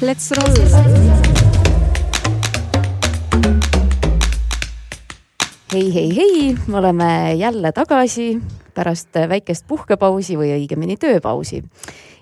[0.00, 0.54] Let's roll!
[5.72, 8.38] hei, hei, hei, me oleme jälle tagasi
[8.74, 11.64] pärast väikest puhkepausi või õigemini tööpausi.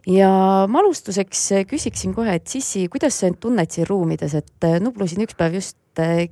[0.08, 0.30] ja
[0.68, 5.26] ma alustuseks küsiksin kohe, et Sissi, kuidas sa end tunned siin ruumides, et Nublu siin
[5.28, 6.30] üks päev just eh,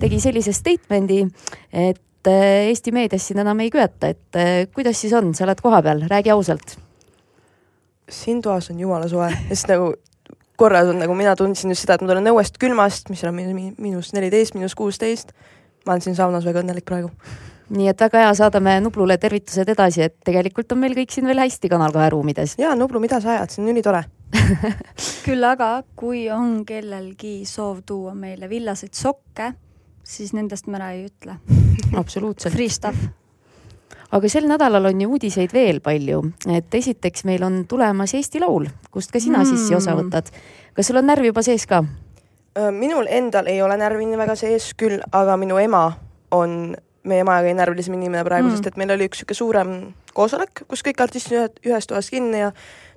[0.00, 1.26] tegi sellise statement'i,
[1.76, 5.60] et eh, Eesti meedias sind enam ei köeta, et eh, kuidas siis on, sa oled
[5.60, 6.78] kohapeal, räägi ausalt.
[8.08, 9.92] siin toas on jumala soe, sest nagu
[10.56, 14.12] korra on nagu mina tundsin just seda, et ma tulen õuest külmast, mis on miinus
[14.16, 15.32] neliteist, miinus kuusteist
[15.86, 17.10] ma olen siin saunas väga õnnelik praegu.
[17.76, 21.42] nii et väga hea, saadame Nublule tervitused edasi, et tegelikult on meil kõik siin veel
[21.42, 22.56] hästi Kanal kahe ruumides.
[22.58, 24.04] ja Nublu, mida sa ajad, see on ülitore
[25.26, 29.52] küll aga, kui on kellelgi soov tuua meile villaseid sokke,
[30.02, 31.38] siis nendest me ära ei ütle
[31.96, 32.54] absoluutselt.
[32.54, 33.08] Free stuff
[34.16, 36.22] aga sel nädalal on ju uudiseid veel palju,
[36.56, 39.52] et esiteks meil on tulemas Eesti Laul, kust ka sina mm.
[39.52, 40.32] sissi osa võtad.
[40.74, 41.82] kas sul on närv juba sees ka?
[42.72, 45.90] Minul endal ei ole närvi nii väga sees küll, aga minu ema
[46.32, 46.74] on
[47.06, 49.72] meie emaga kõige närvilisem inimene praegu mm., sest et meil oli üks niisugune suurem
[50.16, 52.50] koosolek, kus kõik artistid ühed, ühes toas kinni ja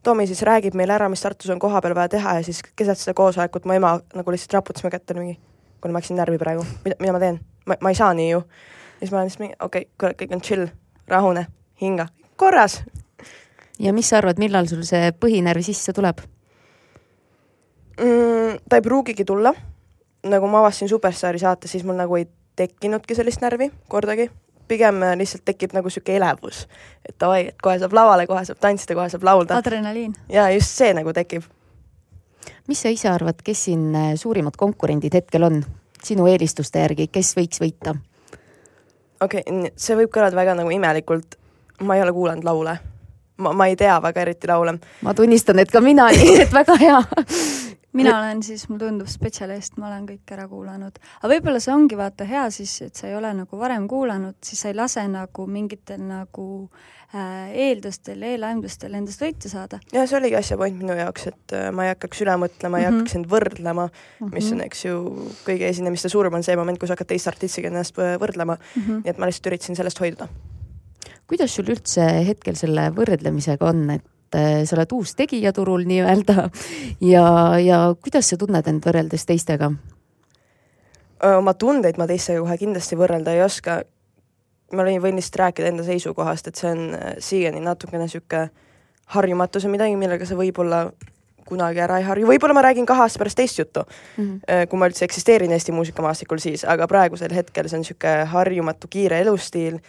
[0.03, 3.13] Tomi siis räägib meile ära, mis Tartus on kohapeal vaja teha ja siis keset seda
[3.17, 5.35] koosolekut mu ema nagu lihtsalt raputas mu kätte mingi,
[5.83, 7.41] kuule ma läksin närvi praegu, mida, mida ma teen?
[7.67, 8.39] ma, ma ei saa nii ju.
[8.39, 10.71] ja siis ma olen lihtsalt mingi, okei okay,, kuule kõik on chill,
[11.09, 11.47] rahune,
[11.81, 12.83] hinga, korras.
[13.79, 16.21] ja mis sa arvad, millal sul see põhinärv sisse tuleb?
[17.99, 18.59] mm,?
[18.69, 19.53] ta ei pruugigi tulla.
[20.23, 24.29] nagu ma avastasin Superstaari saate, siis mul nagu ei tekkinudki sellist närvi kordagi.
[24.67, 26.67] pigem äh, lihtsalt tekib nagu sihuke elevus,
[27.09, 29.57] et davai, et kohe saab lavale, kohe saab tantsida, kohe saab laulda.
[29.57, 30.13] adrenaliin.
[30.29, 31.43] ja just see nagu tekib.
[32.67, 35.63] mis sa ise arvad, kes siin äh, suurimad konkurendid hetkel on
[36.03, 37.95] sinu eelistuste järgi, kes võiks võita?
[39.21, 41.35] Okei okay,, see võib kõlada väga nagu imelikult.
[41.81, 42.79] ma ei ole kuulanud laule
[43.39, 44.77] ma, ma ei tea väga eriti laule.
[45.01, 47.01] ma tunnistan, et ka mina, nii et väga hea
[47.93, 50.99] mina olen siis, mulle tundub, spetsialist, ma olen kõik ära kuulanud.
[51.21, 54.61] aga võib-olla see ongi vaata hea siis, et sa ei ole nagu varem kuulanud, siis
[54.63, 56.47] sa ei lase nagu mingitel nagu
[57.13, 59.81] äh, eeldustel, eelaimdustel endast võitu saada.
[59.93, 62.83] ja see oligi asja point minu jaoks, et äh, ma ei hakkaks üle mõtlema mm,
[62.83, 62.85] -hmm.
[62.85, 62.99] ei mhm.
[62.99, 64.35] hakkaks end võrdlema mm, -hmm.
[64.35, 65.01] mis on, eks ju,
[65.47, 68.81] kõigi esinemiste suurim on see moment, kui sa hakkad teiste artistiga ennast võrdlema mm.
[68.81, 69.01] -hmm.
[69.03, 70.29] nii et ma lihtsalt üritasin sellest hoiduda.
[71.27, 75.85] kuidas sul üldse hetkel selle võrdlemisega on, et et äh, sa oled uus tegija turul
[75.89, 76.49] nii-öelda
[77.01, 79.71] ja, ja kuidas sa tunned end võrreldes teistega?
[81.35, 83.81] oma tundeid ma teistega kohe kindlasti võrrelda ei oska.
[84.73, 88.49] ma võin lihtsalt rääkida enda seisukohast, et see on äh, siiani natukene niisugune
[89.09, 90.91] harjumatus ja midagi, millega sa võib-olla
[91.49, 94.67] kunagi ära ei harju, võib-olla ma räägin kahe aasta pärast teist juttu mm, -hmm.
[94.69, 99.19] kui ma üldse eksisteerin Eesti muusikamaastikul siis, aga praegusel hetkel see on niisugune harjumatu kiire
[99.25, 99.79] elustiil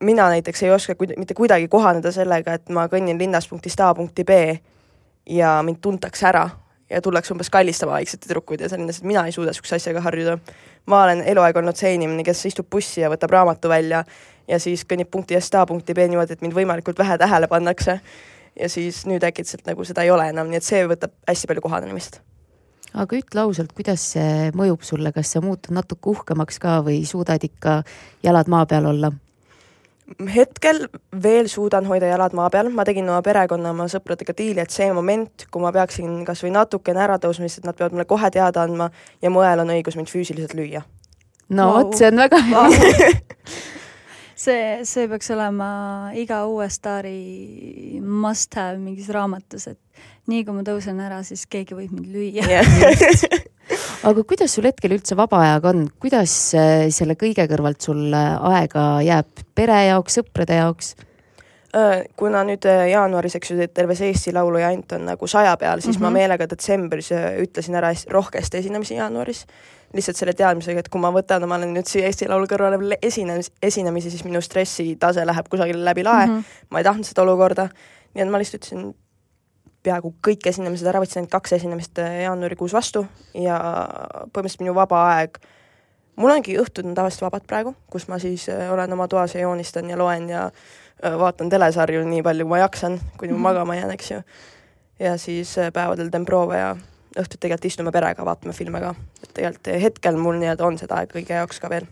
[0.00, 3.94] mina näiteks ei oska kuid-, mitte kuidagi kohaneda sellega, et ma kõnnin linnast punktist A
[3.94, 4.38] punkti B
[5.30, 6.48] ja mind tuntakse ära
[6.90, 10.38] ja tullakse umbes kallistama väikseid tüdrukuid ja selline, et mina ei suuda niisuguse asjaga harjuda.
[10.86, 14.04] ma olen eluaeg olnud see inimene, kes istub bussi ja võtab raamatu välja
[14.48, 18.00] ja siis kõnnib punktist A punkti B niimoodi, et mind võimalikult vähe tähele pannakse.
[18.60, 21.60] ja siis nüüd äkitselt nagu seda ei ole enam, nii et see võtab hästi palju
[21.60, 22.20] kohanemist
[22.94, 27.42] aga ütle ausalt, kuidas see mõjub sulle, kas sa muutud natuke uhkemaks ka või suudad
[27.44, 27.82] ikka
[28.22, 29.12] jalad maa peal olla?
[30.34, 30.86] Hetkel
[31.22, 34.86] veel suudan hoida jalad maa peal, ma tegin oma perekonna, oma sõpradega diili, et see
[34.94, 38.30] moment, kui ma peaksin kas või natukene ära tõusma, siis et nad peavad mulle kohe
[38.34, 38.90] teada andma
[39.22, 40.84] ja mu õel on õigus mind füüsiliselt lüüa.
[41.48, 42.62] no vot wow., see on väga hea
[44.44, 45.68] see, see peaks olema
[46.14, 51.78] iga uue staari must have mingis raamatus, et nii kui ma tõusen ära, siis keegi
[51.78, 53.44] võib mind lüüa yeah.
[54.06, 58.36] aga kuidas sul hetkel üldse vaba ajaga on, kuidas äh, selle kõige kõrvalt sul äh,
[58.52, 60.92] aega jääb pere jaoks, sõprade jaoks?
[61.76, 65.56] Äh, kuna nüüd jaanuaris, eks ju, terve see Eesti Laulu ja Ant on nagu saja
[65.60, 66.02] peal, siis mm -hmm.
[66.06, 66.18] ma mhm.
[66.20, 67.10] meelega detsembris
[67.42, 69.46] ütlesin ära rohkesti esinemisi jaanuaris.
[69.94, 73.52] lihtsalt selle teadmisega, et kui ma võtan omale nüüd siia Eesti Laulu kõrvale veel esinemisi,
[73.62, 76.32] esinemisi, siis minu stressitase läheb kusagile läbi lae mm.
[76.32, 76.66] -hmm.
[76.70, 77.68] ma ei tahtnud seda olukorda.
[78.14, 78.94] nii et ma lihtsalt ütlesin
[79.86, 83.04] peaaegu kõik esinemised ära, võtsin ainult kaks esinemist äh, jaanuarikuus vastu
[83.34, 83.58] ja
[84.32, 85.38] põhimõtteliselt minu vaba aeg,
[86.20, 89.44] mul ongi õhtud on tavaliselt vabad praegu, kus ma siis äh, olen oma toas ja
[89.46, 93.38] joonistan ja loen ja äh, vaatan telesarju nii palju, kui ma jaksan, kuni ma mm
[93.38, 93.48] -hmm.
[93.48, 94.20] magama jään, eks ju.
[94.98, 96.76] ja siis päevadel teen proove ja
[97.16, 98.94] õhtul tegelikult istume perega, vaatame filme ka.
[99.22, 101.86] et tegelikult hetkel mul nii-öelda on seda aega kõige jaoks ka veel.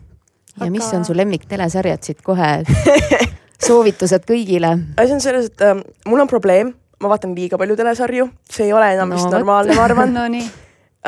[0.59, 2.63] ja mis on su lemmiktelesarjad siit kohe
[3.67, 4.77] soovitused kõigile?
[4.97, 6.73] asi on selles, et äh, mul on probleem
[7.05, 10.25] ma vaatan liiga palju telesarju, see ei ole enam no, vist normaalne, ma arvan no
[10.33, 10.47] nii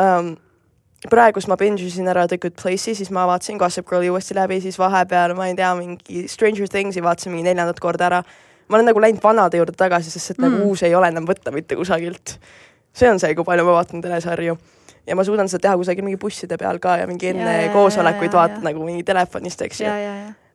[0.01, 0.35] um,
[1.09, 4.59] praegust ma binge isin ära The Good Place'i, siis ma vaatasin Gossip Girli uuesti läbi,
[4.61, 8.23] siis vahepeal ma ei tea, mingi Stranger Things'i vaatasin mingi neljandat korda ära.
[8.67, 10.59] ma olen nagu läinud vanade juurde tagasi, sest et nagu mm.
[10.59, 12.37] nagu uus ei ole enam võtta mitte kusagilt.
[12.93, 14.57] see on see, kui palju ma vaatan telesarju.
[15.07, 18.33] ja ma suudan seda teha kusagil mingi busside peal ka ja mingi enne Ja, koosolekuid
[18.33, 19.93] vaatad nagu mingi telefonist, eks ju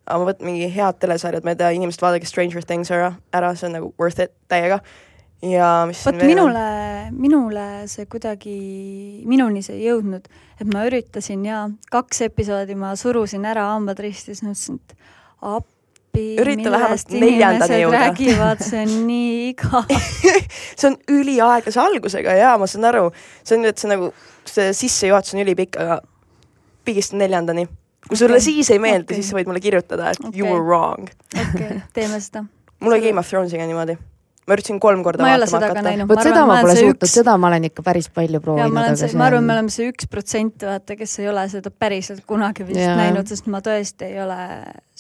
[0.06, 3.53] aga ma võtan mingi head telesarjad, ma ei tea, inimesed vaadake Stranger Things ära, ära,
[3.55, 4.81] see on nagu worth it täiega.
[5.43, 6.65] Ja mis vot minule,
[7.11, 8.55] minule see kuidagi,
[9.29, 10.29] minuni see ei jõudnud,
[10.61, 14.97] et ma üritasin ja kaks episoodi ma surusin ära hambad ristis, mõtlesin, et
[15.43, 15.69] appi,
[16.12, 18.00] Ürita vähemalt neljandani jõuda.
[18.05, 19.93] räägivad, see on nii igav.
[20.79, 23.06] see on üliaeglase algusega ja ma saan aru,
[23.43, 24.12] see on nüüd see nagu,
[24.49, 26.03] see sissejuhatus on ülipikk, aga
[26.85, 27.67] pigistan neljandani.
[28.09, 28.53] kui sulle Okei.
[28.53, 29.21] siis ei meeldi Okei.
[29.21, 30.53] siis sa võid mulle kirjutada, et you Okei.
[30.53, 31.11] were wrong.
[31.33, 32.44] okei okay,, teeme seda.
[32.81, 33.99] mul oli Game of Thronesiga niimoodi.
[34.43, 35.83] Ma üritasin kolm korda ma ei ole vaatama hakata.
[35.87, 36.09] näinud.
[36.11, 39.11] vot seda ma pole suutnud, seda ma olen ikka päris palju ja proovinud, ma see,
[39.19, 42.83] ma arvan, me oleme see üks protsent, vaata, kes ei ole seda päriselt kunagi vist
[42.83, 42.97] Jaa.
[42.99, 44.41] näinud, sest ma tõesti ei ole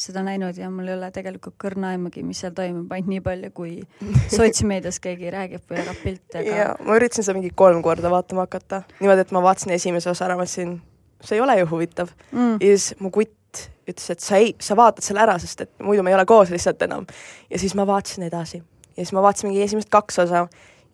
[0.04, 3.52] seda näinud ja mul ei ole tegelikult kõrna aimugi, mis seal toimub, ainult nii palju,
[3.56, 3.74] kui
[4.36, 8.46] sotsmeedias keegi räägib või jagab pilte, ja aga ma üritasin seda mingi kolm korda vaatama
[8.46, 8.84] hakata.
[9.02, 10.78] niimoodi, et ma vaatasin esimese osa ära, mõtlesin,
[11.18, 12.14] see ei ole ju huvitav.
[12.30, 12.58] mm.
[12.62, 16.06] ja siis mu kutt ütles, et sa ei, sa vaatad selle ära, sest et muidu
[16.06, 17.10] me ei ole koos lihtsalt enam.
[17.50, 18.62] ja siis ma vaatasin edasi
[18.96, 20.46] ja siis ma vaatasin mingi esimesed kaks osa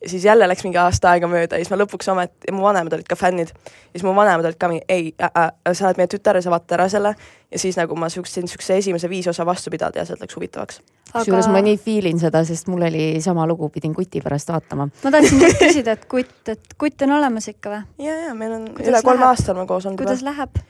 [0.02, 2.62] ja siis jälle läks mingi aasta aega mööda ja siis ma lõpuks ometi, ja mu
[2.62, 3.50] vanemad olid ka fännid.
[3.50, 6.42] ja siis mu vanemad olid ka mingi ei äh,, äh, sa oled meie tütar ja
[6.42, 7.14] sa vaatad ära selle.
[7.50, 10.80] ja siis nagu ma suutsin siukse esimese viis osa vastu pidada ja sealt läks huvitavaks.
[11.12, 14.88] kusjuures ma nii feel in seda, sest mul oli sama lugu, pidin kuti pärast vaatama.
[15.04, 17.84] ma tahtsin just küsida, et kutt, et kutt on olemas ikka või?
[18.06, 19.34] ja, ja meil on Kuidas üle kolme läheb?
[19.34, 20.30] aasta oleme koos olnud kuidas juba.
[20.30, 20.60] läheb?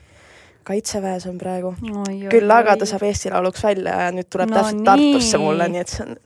[0.63, 1.75] kaitseväes on praegu.
[2.07, 4.89] oi, küll aga ta saab Eesti Lauluks välja ja nüüd tuleb No no täpselt nii.
[4.89, 6.17] Tartusse mulle, nii et see on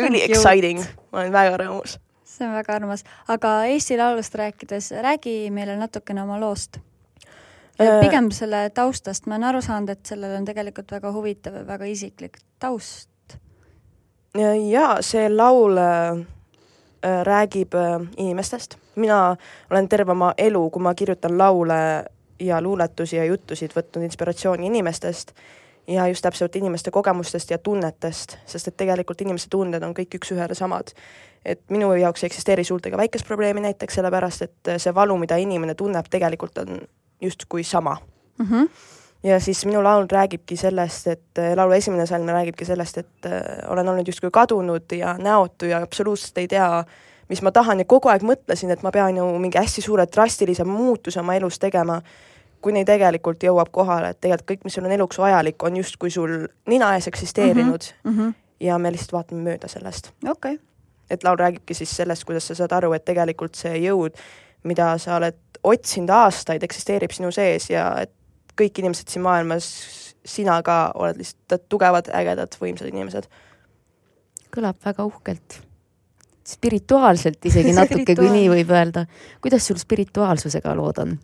[0.00, 0.80] üli exciting,
[1.12, 1.98] ma olen väga rõõmus.
[2.24, 6.78] see on väga armas, aga Eesti Laulust rääkides, räägi meile natukene oma loost.
[7.80, 11.66] Äh, pigem selle taustast, ma olen aru saanud, et sellel on tegelikult väga huvitav ja
[11.66, 13.08] väga isiklik taust.
[14.70, 16.24] ja see laul äh,
[17.04, 17.74] äh, räägib
[18.16, 18.78] inimestest.
[18.96, 19.36] mina
[19.70, 22.04] olen terve oma elu, kui ma kirjutan laule
[22.40, 25.32] ja luuletusi ja juttusid, võtnud inspiratsiooni inimestest
[25.86, 30.54] ja just täpselt inimeste kogemustest ja tunnetest, sest et tegelikult inimeste tunded on kõik üks-ühele
[30.54, 30.92] samad.
[31.44, 35.74] et minu jaoks ei eksisteeri suurtega väikest probleemi näiteks sellepärast, et see valu, mida inimene
[35.74, 36.80] tunneb, tegelikult on
[37.20, 37.96] justkui sama
[38.38, 38.68] Mm -hmm.
[39.22, 43.88] ja siis minu laul räägibki sellest, et laulu esimene salm räägibki sellest, et äh, olen
[43.88, 46.84] olnud justkui kadunud ja näotu ja absoluutselt ei tea,
[47.28, 50.64] mis ma tahan ja kogu aeg mõtlesin, et ma pean ju mingi hästi suure drastilise
[50.64, 52.02] muutuse oma elus tegema,
[52.62, 56.46] kuni tegelikult jõuab kohale, et tegelikult kõik, mis sul on eluks vajalik, on justkui sul
[56.70, 58.34] nina ees eksisteerinud mm Mm -hmm.
[58.60, 60.12] ja me lihtsalt vaatame mööda sellest.
[60.28, 60.58] okei okay.,
[61.10, 64.16] et laul räägibki siis sellest, kuidas sa saad aru, et tegelikult see jõud,
[64.64, 68.12] mida sa oled otsinud aastaid, eksisteerib sinu sees ja et
[68.60, 69.68] kõik inimesed siin maailmas,
[70.24, 73.28] sina ka oled lihtsalt tugevad, ägedad, võimsad inimesed.
[74.56, 75.62] kõlab väga uhkelt.
[76.44, 79.06] spirituaalselt isegi natuke, kui nii võib öelda.
[79.40, 81.18] kuidas sul spirituaalsusega lood on?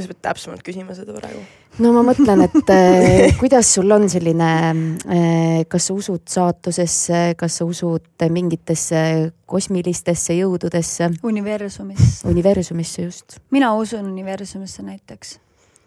[0.00, 1.42] Sa pead täpsemalt küsima seda praegu.
[1.84, 7.60] no ma mõtlen, et äh, kuidas sul on selline äh,, kas sa usud saatusesse, kas
[7.60, 9.04] sa usud mingitesse
[9.46, 12.20] kosmilistesse jõududesse, universumis.
[12.28, 13.40] universumisse just?
[13.50, 15.38] mina usun universumisse näiteks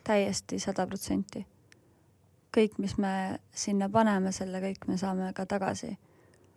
[0.05, 1.45] täiesti sada protsenti.
[2.55, 5.97] kõik, mis me sinna paneme, selle kõik me saame ka tagasi.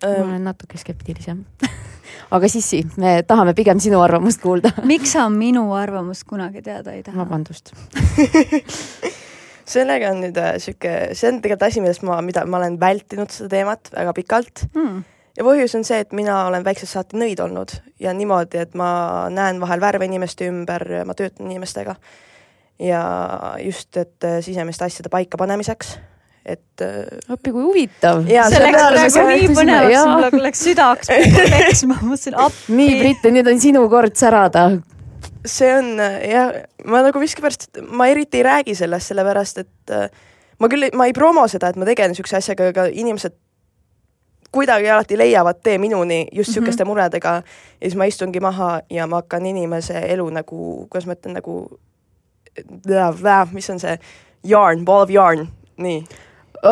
[0.03, 1.45] Ma olen natuke skeptilisem.
[2.35, 4.72] aga Sissi, me tahame pigem sinu arvamust kuulda.
[4.91, 7.25] miks sa minu arvamust kunagi teada ei taha?
[7.25, 7.72] vabandust.
[9.69, 13.32] sellega on nüüd äh, sihuke, see on tegelikult asi, millest ma, mida ma olen vältinud
[13.34, 15.03] seda teemat väga pikalt Hmm.
[15.37, 19.29] ja põhjus on see, et mina olen väiksest saati nõid olnud ja niimoodi, et ma
[19.32, 21.96] näen vahel värve inimeste ümber, ma töötan inimestega.
[22.79, 23.03] ja
[23.65, 25.99] just, et äh, sisemiste asjade paikapanemiseks,
[26.48, 28.22] et äh, appi, kui huvitav.
[28.24, 32.76] See läks praegu nii põnevaks, mul läks süda hakkas peksma, ma mõtlesin appi.
[32.78, 34.69] nii, Brit, nüüd on sinu kord särada.
[35.48, 36.55] see on äh, jah,
[36.88, 40.08] ma nagu miskipärast, ma eriti ei räägi sellest, sellepärast et äh,
[40.58, 43.36] ma küll, ma ei promo seda, et ma tegelen niisuguse asjaga, aga inimesed
[44.55, 46.90] kuidagi alati leiavad tee minuni just niisuguste mm -hmm.
[46.94, 47.43] muredega ja
[47.82, 51.78] siis ma istungi maha ja ma hakkan inimese elu nagu, kuidas ma ütlen, nagu
[53.52, 53.98] mis on see
[54.44, 56.06] yarn, ball of yarn, nii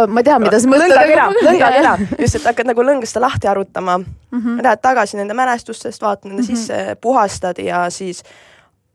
[0.08, 0.90] ma tean, mida sa mõtled.
[0.90, 4.06] lõngakera, lõngakera, just, et hakkad nagu lõngast lahti arutama mm.
[4.32, 4.62] -hmm.
[4.62, 6.56] lähed tagasi nende mälestustest, vaatad nende mm -hmm.
[6.56, 8.22] sisse, puhastad ja siis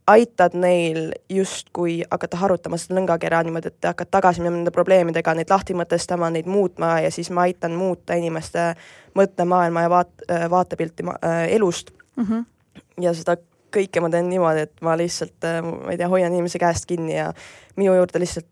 [0.07, 5.49] aitad neil justkui hakata harutama seda lõngakera niimoodi, et hakkad tagasi minema nende probleemidega, neid
[5.49, 8.73] lahti mõtestama, neid muutma ja siis ma aitan muuta inimeste
[9.15, 12.39] mõttemaailma ja vaat-, vaatepilti ma- äh, elust Mhm.
[13.01, 13.37] ja seda
[13.71, 17.31] kõike ma teen niimoodi, et ma lihtsalt, ma ei tea, hoian inimese käest kinni ja
[17.79, 18.47] minu juurde lihtsalt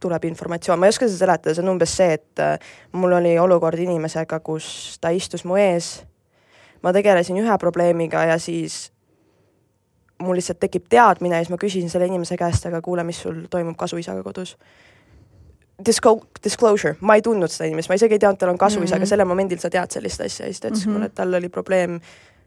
[0.00, 3.34] tuleb informatsioon, ma ei oska seda seletada, see on umbes see, et äh, mul oli
[3.38, 6.00] olukord inimesega, kus ta istus mu ees,
[6.82, 8.86] ma tegelesin ühe probleemiga ja siis
[10.20, 13.44] mul lihtsalt tekib teadmine ja siis ma küsin selle inimese käest, aga kuule, mis sul
[13.50, 14.56] toimub kasuisaga kodus.
[15.80, 18.90] Disco-, disclosure, ma ei tundnud seda inimest, ma isegi ei teadnud, tal on kasuisa mm,
[18.90, 18.96] -hmm.
[19.00, 20.46] aga sellel momendil sa tead sellist asja.
[20.46, 20.92] Ja siis ta ütles mm -hmm.
[20.92, 22.00] mulle, et tal oli probleem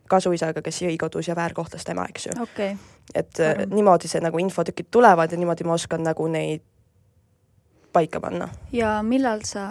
[0.10, 2.32] kasuisaga, kes jõi kodus ja väärkohtles tema, eks ju.
[2.44, 2.76] Okay..
[3.16, 6.62] et äh, niimoodi see nagu infotükid tulevad ja niimoodi ma oskan nagu neid
[7.94, 8.50] paika panna.
[8.72, 9.68] ja millal sa,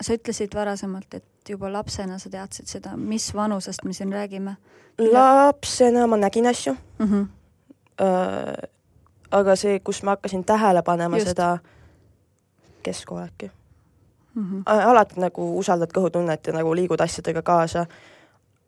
[0.00, 4.56] sa ütlesid varasemalt, et juba lapsena sa teadsid seda, mis vanusest me siin räägime?
[4.98, 7.06] lapsena ma nägin asju mm.
[7.06, 7.26] -hmm.
[8.00, 8.68] Äh,
[9.30, 11.28] aga see, kus ma hakkasin tähele panema Just.
[11.28, 11.58] seda
[12.82, 13.50] keskkool äkki
[14.34, 14.42] mm.
[14.42, 14.62] -hmm.
[14.66, 17.86] alati nagu usaldad kõhutunnet ja nagu liigud asjadega kaasa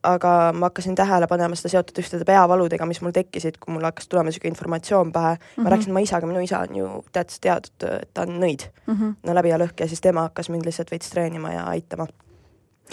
[0.08, 4.08] aga ma hakkasin tähele panema seda seotud ühtede peavaludega, mis mul tekkisid, kui mul hakkas
[4.08, 5.40] tulema niisugune informatsioon pähe mm.
[5.40, 5.66] -hmm.
[5.66, 8.94] ma rääkisin oma isaga, minu isa on ju tead, teadnud, et ta on nõid mm,
[8.94, 9.14] -hmm.
[9.22, 12.06] no läbi ja lõhki ja siis tema hakkas mind lihtsalt veits treenima ja aitama.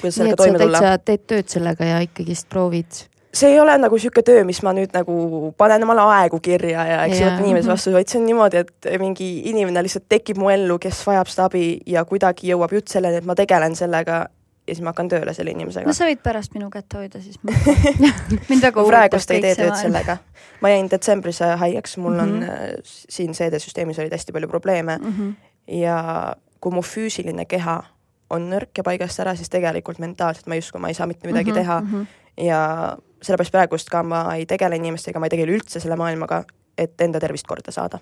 [0.03, 0.23] nii et sa
[0.57, 3.05] täitsa teed tööd sellega ja ikkagist proovid?
[3.35, 7.01] see ei ole nagu niisugune töö, mis ma nüüd nagu panen omale aegu kirja ja
[7.05, 10.77] eks võtan inimese vastu, vaid see on niimoodi, et mingi inimene lihtsalt tekib mu ellu,
[10.79, 14.25] kes vajab seda abi ja kuidagi jõuab jutt selleni, et ma tegelen sellega
[14.67, 15.87] ja siis ma hakkan tööle selle inimesega.
[15.87, 19.75] no sa võid pärast minu kätt hoida siis mind väga huvitab praegust ei tee tööd
[19.79, 20.17] sellega.
[20.61, 22.23] ma jäin detsembris haigeks, mul mm -hmm.
[22.23, 22.49] on mhm.
[22.49, 25.33] äh, siin seedesüsteemis olid hästi palju probleeme mm -hmm.
[25.81, 27.83] ja kui mu füüsiline keha
[28.29, 31.51] on nõrk ja paigast ära, siis tegelikult mentaalselt ma justkui ma ei saa mitte midagi
[31.51, 32.45] mm -hmm, teha mm -hmm.
[32.45, 36.43] ja sellepärast praegust ka ma ei tegele inimestega, ma ei tegele üldse selle maailmaga,
[36.77, 37.99] et enda tervist korda saada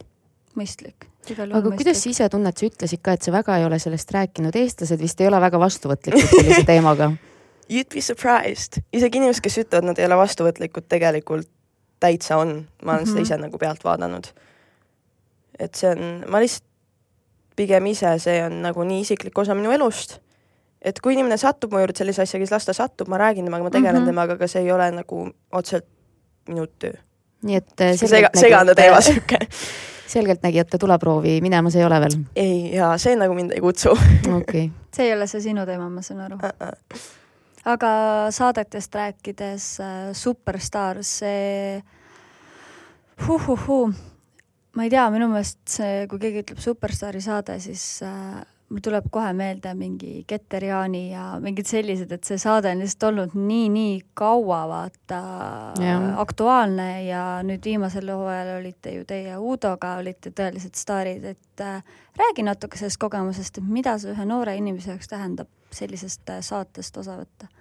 [0.59, 1.09] mõistlik.
[1.29, 1.77] aga mõistlik.
[1.77, 4.99] kuidas sa ise tunned, sa ütlesid ka, et sa väga ei ole sellest rääkinud, eestlased
[4.99, 7.13] vist ei ole väga vastuvõtlikud sellise teemaga
[7.69, 11.47] You'd be surprised, isegi inimesed, kes ütlevad, nad ei ole vastuvõtlikud, tegelikult
[12.03, 13.07] täitsa on, ma olen mm -hmm.
[13.07, 13.23] seda mhm.
[13.23, 14.27] ise nagu pealt vaadanud.
[15.59, 16.65] et see on, ma lihtsalt
[17.55, 20.17] pigem ise, see on nagu nii isiklik osa minu elust,
[20.81, 23.63] et kui inimene satub mu juurde sellise asjaga, siis las ta satub, ma räägin temaga,
[23.63, 24.05] ma tegelen mm -hmm.
[24.05, 25.85] temaga, aga see ei ole nagu otseselt
[26.47, 26.93] minu töö.
[27.41, 29.37] nii et äh, sega, segane teema sihuke
[30.07, 32.15] selgeltnägijate tuleproovi minemas ei ole veel?
[32.35, 33.93] ei, jaa, see nagu mind ei kutsu
[34.37, 34.69] okay.
[34.93, 36.49] see ei ole see sinu teema, ma saan aru uh.
[36.51, 37.03] -uh.
[37.75, 37.91] aga
[38.31, 41.83] saadetest rääkides äh,, Superstaar, see
[43.27, 43.93] huh-huh-huh,
[44.75, 48.41] ma ei tea, minu meelest see, kui keegi ütleb Superstaari saade, siis äh,
[48.73, 53.05] mul tuleb kohe meelde mingi Keter Jaani ja mingid sellised, et see saade on lihtsalt
[53.11, 55.19] olnud nii-nii kaua vaata
[55.83, 55.99] ja.
[56.23, 61.83] aktuaalne ja nüüd viimasel hooajal olite ju teie Uudoga, olite tõelised staarid, et äh,
[62.17, 66.97] räägi natuke sellest kogemusest, et mida see ühe noore inimese jaoks tähendab sellisest äh, saatest
[66.97, 67.51] osa võtta?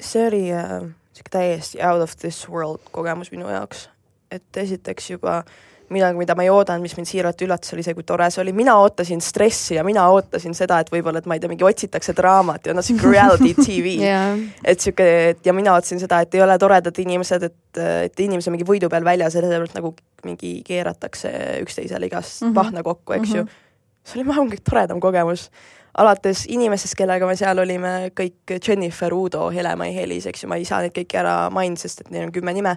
[0.00, 0.90] see oli äh,
[1.30, 3.88] täiesti out of this world kogemus minu jaoks,
[4.34, 7.94] et esiteks juba äh, midagi, mida ma ei oodanud, mis mind siiralt üllatas, oli see,
[7.96, 11.36] kui tore see oli, mina ootasin stressi ja mina ootasin seda, et võib-olla, et ma
[11.36, 14.40] ei tea, mingi otsitakse draamat ja noh, sihuke reality tv yeah..
[14.64, 18.50] et sihuke, et ja mina ootasin seda, et ei ole toredad inimesed, et, et inimesed
[18.50, 21.30] on mingi võidu peal väljas ja sellepärast nagu mingi keeratakse
[21.64, 22.58] üksteisele igast mm -hmm.
[22.60, 23.38] pahna kokku, eks mm -hmm.
[23.38, 24.04] ju.
[24.04, 25.50] see oli, ma arvan, kõige toredam kogemus
[25.98, 30.64] alates inimestest, kellega me seal olime, kõik Jennifer, Udo, Hele-Mai, Helis, eks ju, ma ei
[30.64, 32.76] saa neid kõiki ära mainida, sest et neil on kümme nime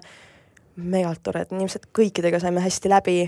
[0.78, 3.18] megalt toredad inimesed, kõikidega saime hästi läbi.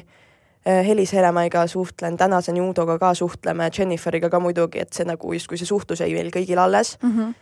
[0.67, 5.59] Äh, Helis Heremaiga suhtlen, tänase Judoga ka suhtleme, Jenniferiga ka muidugi, et see nagu justkui
[5.59, 7.17] see suhtlus jäi meil kõigil alles mm.
[7.17, 7.35] -hmm.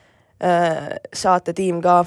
[1.13, 2.05] saatetiim ka,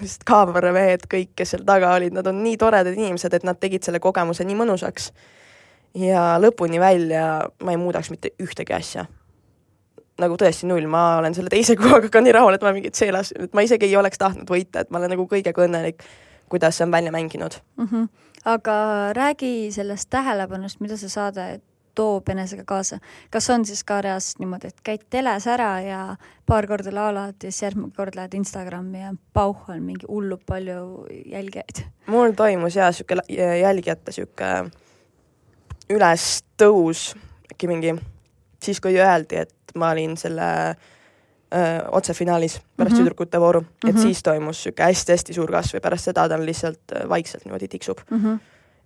[0.00, 3.84] lihtsalt kaameramehed, kõik, kes seal taga olid, nad on nii toredad inimesed, et nad tegid
[3.84, 5.12] selle kogemuse nii mõnusaks.
[5.94, 9.04] ja lõpuni välja ma ei muudaks mitte ühtegi asja
[10.18, 13.32] nagu tõesti null, ma olen selle teise kohaga ka nii rahul, et ma mingit seelas,
[13.38, 16.06] et ma isegi ei oleks tahtnud võita, et ma olen nagu kõigega õnnelik
[16.48, 17.86] kuidas see on välja mänginud mm.
[17.86, 18.08] -hmm.
[18.44, 21.60] aga räägi sellest tähelepanust, mida see saade
[21.94, 22.98] toob enesega kaasa.
[23.30, 27.52] kas on siis ka reaalselt niimoodi, et käid teles ära ja paar korda laulad ja
[27.52, 31.84] siis järgmine kord lähed Instagrami ja pauh on mingi hullult palju jälgijaid?
[32.06, 33.16] mul toimus jaa sihuke
[33.60, 34.44] jälgijate sihuke
[35.90, 37.14] ülestõus,
[37.52, 37.94] äkki mingi
[38.62, 40.76] siis, kui öeldi, et ma olin selle äh,
[41.54, 43.04] öö, otsefinaalis pärast mm -hmm.
[43.04, 44.02] tüdrukute vooru, et mm -hmm.
[44.02, 47.98] siis toimus niisugune hästi-hästi suur kasv ja pärast seda ta on lihtsalt vaikselt niimoodi tiksub
[48.10, 48.18] mm.
[48.18, 48.38] -hmm.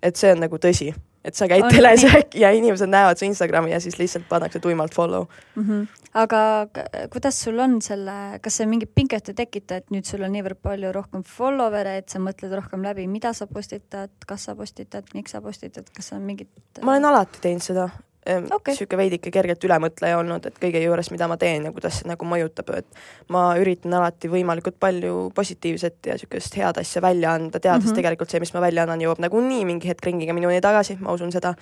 [0.02, 0.94] et see on nagu tõsi,
[1.24, 5.26] et sa käid teles ja, inimesed näevad su Instagrami ja siis lihtsalt pannakse tuimalt follow
[5.54, 5.62] mm.
[5.62, 5.86] -hmm.
[6.14, 6.66] aga
[7.12, 10.60] kuidas sul on selle, kas see mingit pinget ei tekita, et nüüd sul on niivõrd
[10.62, 15.30] palju rohkem follower'e, et sa mõtled rohkem läbi, mida sa postitad, kas sa postitad, miks
[15.30, 16.48] sa postitad, kas on mingid
[16.82, 17.88] ma olen alati teinud seda,
[18.36, 18.72] okay.
[18.72, 22.28] niisugune veidike kergelt ülemõtleja olnud, et kõige juures, mida ma teen ja kuidas see nagu
[22.28, 23.02] mõjutab, et
[23.34, 28.00] ma üritan alati võimalikult palju positiivset ja niisugust head asja välja anda, teades mm -hmm.
[28.00, 31.32] tegelikult see, mis ma välja annan, jõuab nagunii mingi hetk ringiga minuni tagasi, ma usun
[31.32, 31.54] seda.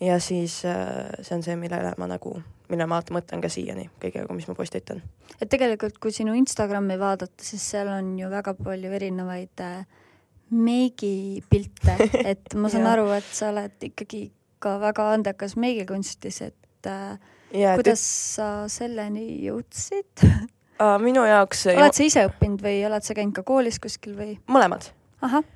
[0.00, 4.32] ja siis äh, see on see, millele ma nagu, millele ma mõtlen ka siiani kõigega,
[4.34, 5.02] mis ma postitan.
[5.40, 9.86] et tegelikult, kui sinu Instagrami vaadata, siis seal on ju väga palju erinevaid äh,
[10.50, 11.96] meigipilte,
[12.30, 17.16] et ma saan aru, et sa oled ikkagi ka väga andekas meigikunstis, et äh,
[17.54, 18.02] ja kuidas
[18.36, 20.26] sa selleni jõudsid?
[21.00, 24.36] minu jaoks oled sa ise õppinud või oled sa käinud ka koolis kuskil või?
[24.46, 24.90] mõlemad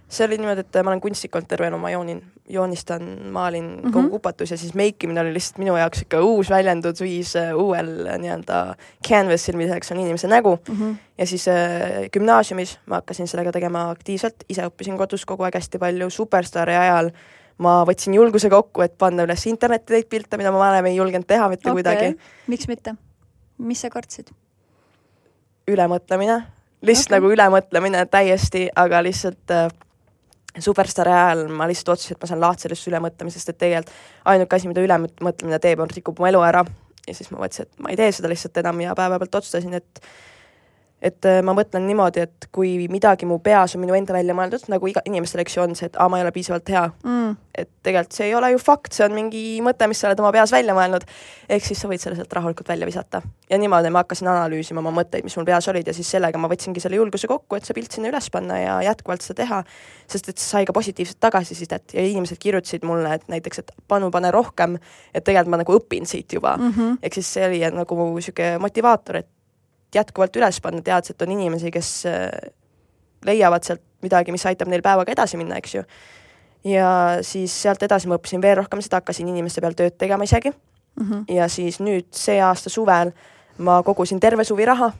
[0.08, 3.02] see oli niimoodi, et ma olen kunstnik olnud terve elu, ma joonin, joonistan,
[3.32, 3.92] maalin mm -hmm.
[3.92, 8.18] Kogu kupatus ja siis meikimine oli lihtsalt minu jaoks ikka uus väljendusviis äh, uuel äh,
[8.18, 8.74] nii-öelda
[9.08, 10.74] canvas'il, milleks on inimese nägu mm.
[10.74, 10.96] -hmm.
[11.18, 15.78] ja siis äh, gümnaasiumis ma hakkasin sellega tegema aktiivselt, ise õppisin kodus kogu aeg hästi
[15.78, 17.10] palju, Superstaari ajal
[17.60, 21.28] ma võtsin julguse kokku, et panna üles internetti neid pilte, mida ma varem ei julgenud
[21.28, 21.76] teha mitte okay.
[21.80, 22.32] kuidagi.
[22.50, 22.96] miks mitte?
[23.60, 24.32] mis sa kartsid?
[25.70, 26.40] ülemõtlemine,
[26.82, 27.18] lihtsalt okay.
[27.18, 29.68] nagu ülemõtlemine täiesti, aga lihtsalt äh,
[30.58, 33.92] superstaari ajal ma lihtsalt otsustasin, et ma saan lahti sellest ülemõtlemisest, et tegelikult
[34.32, 36.64] ainuke asi, mida ülemõtlemine teeb, on rikub mu elu ära.
[37.06, 40.02] ja siis ma mõtlesin, et ma ei tee seda lihtsalt enam ja päevapealt otsustasin, et
[41.02, 44.66] et äh, ma mõtlen niimoodi, et kui midagi mu peas on minu enda välja mõeldud,
[44.72, 47.36] nagu iga inimestel, eks ju, on see, et aa, ma ei ole piisavalt hea, mm.
[47.62, 50.32] et tegelikult see ei ole ju fakt, see on mingi mõte, mis sa oled oma
[50.36, 51.06] peas välja mõelnud,
[51.48, 53.22] ehk siis sa võid selle sealt rahulikult välja visata.
[53.50, 56.52] ja niimoodi ma hakkasin analüüsima oma mõtteid, mis mul peas olid ja siis sellega ma
[56.52, 59.62] võtsingi selle julguse kokku, et see pilt sinna üles panna ja jätkuvalt seda teha,
[60.10, 64.12] sest et see sai ka positiivset tagasisidet ja inimesed kirjutasid mulle, et näiteks, et panu,
[64.12, 64.76] pane rohkem,
[65.14, 66.96] et tegelikult ma nagu õpin siit juba Mm -hmm.
[67.02, 69.28] ehk siis see oli nagu niisugune motivaator, et
[69.94, 72.28] jätkuvalt üles panna, teades, et on inimesi, kes äh,
[73.26, 75.82] leiavad sealt midagi, mis aitab neil päevaga edasi minna, eks ju.
[76.64, 80.52] ja siis sealt edasi ma õppisin veel rohkem seda, hakkasin inimeste peal tööd tegema isegi
[81.00, 81.34] Mm -hmm.
[81.34, 83.12] ja siis nüüd see aasta suvel
[83.58, 84.92] ma kogusin terve suvi raha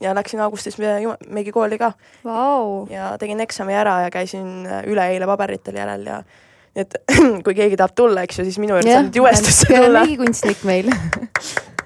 [0.00, 1.92] ja läksin augustis me- meigikooli ka
[2.24, 6.22] Vau, ja tegin eksami ära ja käisin äh, üleeile paberitel järel ja
[6.76, 6.94] et
[7.44, 10.00] kui keegi tahab tulla, eks ju, siis minu juurde saab nüüd juvestasse tulla.
[10.00, 10.90] meigikunstnik meil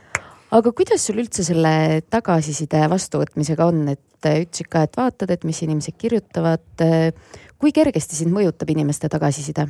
[0.52, 5.46] aga kuidas sul üldse selle tagasiside vastuvõtmisega on, et äh, ütlesid ka, et vaatad, et
[5.48, 6.86] mis inimesed kirjutavad.
[7.58, 9.68] kui kergesti sind mõjutab inimeste tagasiside?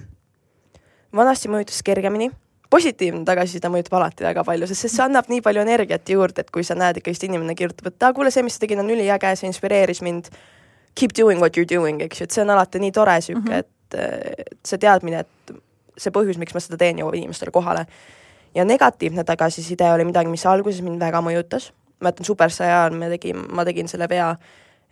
[1.16, 2.30] vanasti mõjutas kergemini,
[2.72, 6.64] positiivne tagasiside mõjutab alati väga palju, sest see annab nii palju energiat juurde, et kui
[6.64, 9.50] sa näed ikkagist inimene kirjutab, et aa, kuule, see, mis sa tegid, on üliäge, see
[9.50, 10.32] inspireeris mind.
[10.98, 13.48] Keep doing what you are doing, eks ju, et see on alati nii tore sihuke
[13.48, 13.60] mm, -hmm.
[13.60, 15.54] et äh, et see teadmine, et
[15.96, 17.86] see põhjus, miks ma seda teen, jõuab inimestele kohale.
[18.54, 21.70] Ja negatiivne tagasiside oli midagi, mis alguses mind väga mõjutas.
[22.00, 24.36] ma mäletan Superstaari ajal me tegime, ma tegin selle vea,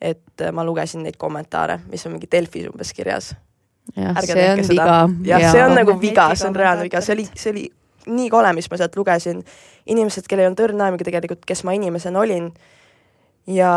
[0.00, 3.34] et äh, ma lugesin neid kommentaare, mis on mingi Delfis umbes kirjas
[3.96, 5.08] jah, see on seda.
[5.08, 5.38] viga.
[5.38, 7.64] jah, see on nagu viga, see on reaalne viga, see oli, see oli
[8.10, 9.42] nii kole, mis ma sealt lugesin.
[9.90, 12.50] inimesed, kellel ei olnud õrna aimugi tegelikult, kes ma inimesena olin.
[13.50, 13.72] ja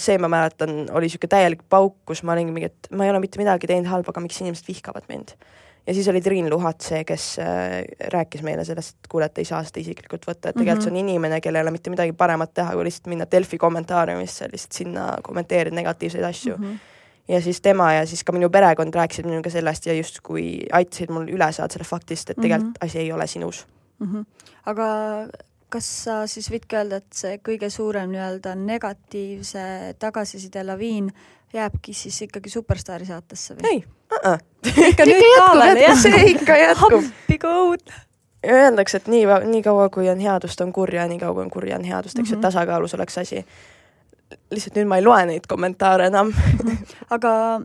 [0.00, 3.20] see, ma mäletan, oli niisugune täielik pauk, kus ma olingi mingi, et ma ei ole
[3.22, 5.36] mitte midagi teinud halba, aga miks inimesed vihkavad mind.
[5.86, 9.44] Ja siis oli Triin Luhat see, kes äh, rääkis meile sellest, et kuule, et ei
[9.44, 10.82] saa seda isiklikult võtta, et tegelikult Mhm.
[10.84, 14.48] see on inimene, kellel ei ole mitte midagi paremat teha, kui lihtsalt minna Delfi kommentaariumisse,
[14.52, 16.74] lihtsalt sinna kommenteerida negatiivseid asju Mhm.
[17.28, 21.26] ja siis tema ja siis ka minu perekond rääkisid minuga sellest ja justkui aitasid mul
[21.26, 22.74] üle saada selle faktist, et tegelikult mm Mhm.
[22.82, 22.86] -hmm.
[22.86, 23.66] asi ei ole sinus.
[23.98, 24.06] mm.
[24.12, 24.24] -hmm.
[24.66, 24.86] aga
[25.68, 31.12] kas sa siis võidki öelda, et see kõige suurem nii-öelda negatiivse tagasiside laviin
[31.52, 33.68] jääbki siis ikkagi Superstaari saatesse või?
[33.70, 34.38] ei uh, -uh.
[34.88, 35.98] ikka nüüd ka veel jah?
[36.02, 37.04] see ikka jätkub.
[37.04, 38.00] appi kui õudne.
[38.42, 41.76] Öeldakse, et nii, nii kaua, kui on headust, on kurja, nii kaua, kui on kurja,
[41.78, 42.40] on headust, eks ju, Mhm.
[42.40, 43.44] et tasakaalus oleks asi.
[44.50, 46.32] lihtsalt nüüd ma ei loe neid kommentaare enam.
[47.10, 47.60] aga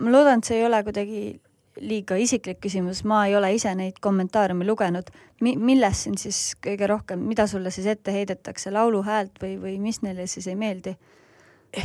[0.00, 1.40] ma loodan, et see ei ole kuidagi
[1.80, 5.10] liiga isiklik küsimus, ma ei ole ise neid kommentaariume lugenud.
[5.40, 10.02] Mi-, millest sind siis kõige rohkem, mida sulle siis ette heidetakse, lauluhäält või, või mis
[10.02, 10.96] neile siis ei meeldi?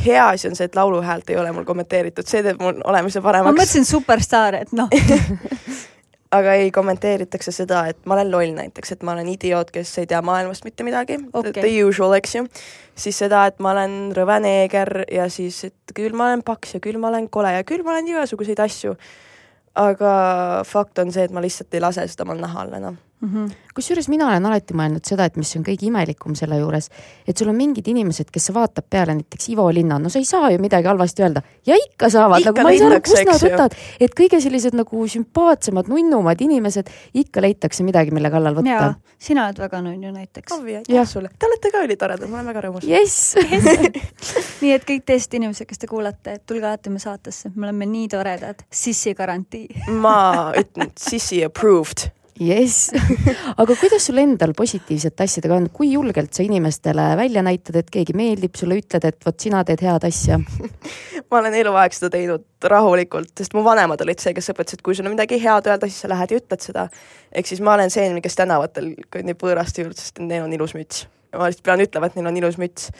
[0.04, 3.28] Hea asi on see, et lauluhäält ei ole mul kommenteeritud, see teeb mul olemise ma
[3.28, 3.58] paremaks.
[3.58, 4.88] mõtlesin superstaar, et noh,
[6.38, 10.08] aga ei kommenteeritakse seda, et ma olen loll näiteks, et ma olen idioot, kes ei
[10.10, 11.60] tea maailmast mitte midagi Okei.
[11.60, 12.46] the usual, eks ju.
[12.96, 16.82] siis seda, et ma olen rõve neeger ja siis, et küll ma olen paks ja
[16.84, 18.96] küll ma olen kole ja küll ma olen igasuguseid asju.
[19.74, 20.14] aga
[20.66, 22.98] fakt on see, et ma lihtsalt ei lase seda omal nahal enam.
[23.24, 23.52] Mhm.
[23.74, 26.90] kusjuures mina olen alati mõelnud seda, et mis on kõige imelikum selle juures,
[27.26, 30.28] et sul on mingid inimesed, kes sa vaatad peale näiteks Ivo Linna, no sa ei
[30.28, 31.42] saa ju midagi halvasti öelda.
[31.66, 35.06] Ja ikka saavad, nagu ma ei saa aru, kust nad võtavad, et kõige sellised nagu
[35.08, 38.94] sümpaatsemad, nunnumad inimesed, ikka leitakse midagi, mille kallal võtta.
[39.18, 40.52] Sina oled väga nunnu näiteks.
[40.52, 42.86] Aitäh sulle, te olete ka ülitoredad, ma olen väga rõõmus.
[42.86, 43.34] jess
[44.62, 48.10] nii et kõik teist inimesed, kes te kuulate, tulge alati me saatesse, me oleme nii
[48.12, 49.86] toredad, sissi garantii.
[50.04, 52.10] ma ütlen, sissi approved.
[52.40, 52.90] Jess,
[53.60, 58.16] aga kuidas sul endal positiivsete asjadega on, kui julgelt sa inimestele välja näitad, et keegi
[58.16, 60.40] meeldib sulle, ütled, et vot sina teed head asja?
[61.30, 65.06] ma olen eluaeg seda teinud rahulikult, sest mu vanemad olid see, kes õpetasid, kui sul
[65.06, 66.88] on midagi head öelda, siis sa lähed ja ütled seda.
[67.32, 70.74] ehk siis ma olen see inimene, kes tänavatel kõnnib võõraste juurde, sest neil on ilus
[70.78, 71.06] müts.
[71.34, 72.90] ma lihtsalt pean ütlema, et neil on ilus müts.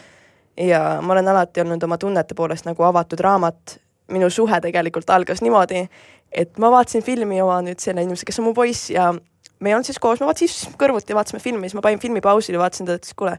[0.60, 3.80] ja ma olen alati olnud oma tunnete poolest nagu avatud raamat
[4.12, 5.86] minu suhe tegelikult algas niimoodi,
[6.34, 9.76] et ma vaatasin filmi oma nüüd selle inimesega, kes on mu poiss ja me ei
[9.76, 12.88] olnud siis koos, me vaatasime siis kõrvuti, vaatasime filmi, siis ma panin filmi pausile, vaatasin
[12.88, 13.36] teda, ütles kuule,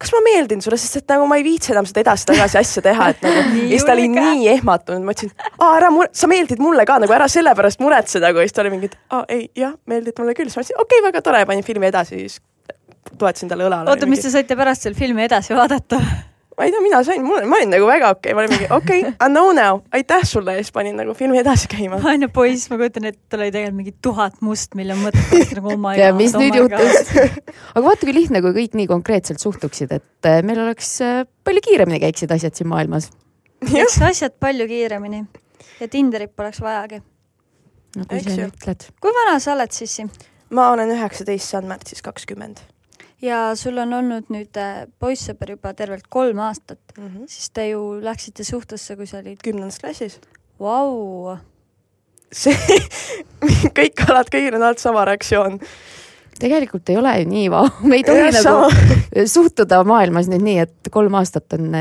[0.00, 3.10] kas ma meeldin sulle, sest et nagu ma ei viitsi enam seda edasi-tagasi asja teha,
[3.14, 6.62] et nagu ja siis ta oli nii ehmatunud, ma ütlesin, aa ära mure-, sa meeldid
[6.62, 9.48] mulle ka nagu ära selle pärast muretse nagu, siis ta oli mingi, et aa ei,
[9.58, 12.40] jah, meeldid mulle küll, siis ma ütlesin, okei okay,, väga tore, panin filmi edasi, siis
[13.18, 13.90] toetasin talle õlale.
[13.92, 16.00] oota, mis te saite pärast seal filmi edasi vaadata?
[16.58, 18.66] Ma ei tea, mina sain, mul, ma olin nagu väga okei okay., ma olin mingi
[18.74, 22.00] okei okay,, I know now, aitäh sulle ja siis panin nagu filmi edasi käima.
[22.12, 25.94] ju poiss, ma kujutan ette, tal oli tegelikult mingi tuhat mustmiljon mõtet nagu oh my
[25.94, 26.02] god.
[26.02, 27.12] ja mis oh nüüd juhtus
[27.74, 31.62] aga vaata kui lihtne, kui kõik nii konkreetselt suhtuksid, et äh, meil oleks äh, palju
[31.68, 33.12] kiiremini käiksid asjad siin maailmas.
[33.62, 35.22] Läks asjad palju kiiremini
[35.78, 37.04] ja Tinderit poleks vajagi.
[37.98, 38.88] no kui sa nüüd ütled.
[38.98, 40.08] kui vana sa oled, Sissi?
[40.50, 42.66] ma olen üheksateist, saan märtsis kakskümmend
[43.22, 47.28] ja sul on olnud nüüd äh, poissõber juba tervelt kolm aastat mm, -hmm.
[47.28, 50.20] siis te ju läksite suhtesse, kui sa olid kümnendas klassis.
[50.60, 51.38] Vau!
[52.32, 52.54] see
[53.78, 55.60] kõik alad, kõigil on alati sama reaktsioon
[56.42, 58.68] tegelikult ei ole ju nii vau, me ei tohi ja, nagu sama.
[59.36, 61.74] suhtuda maailmas nüüd nii, et kolm aastat on,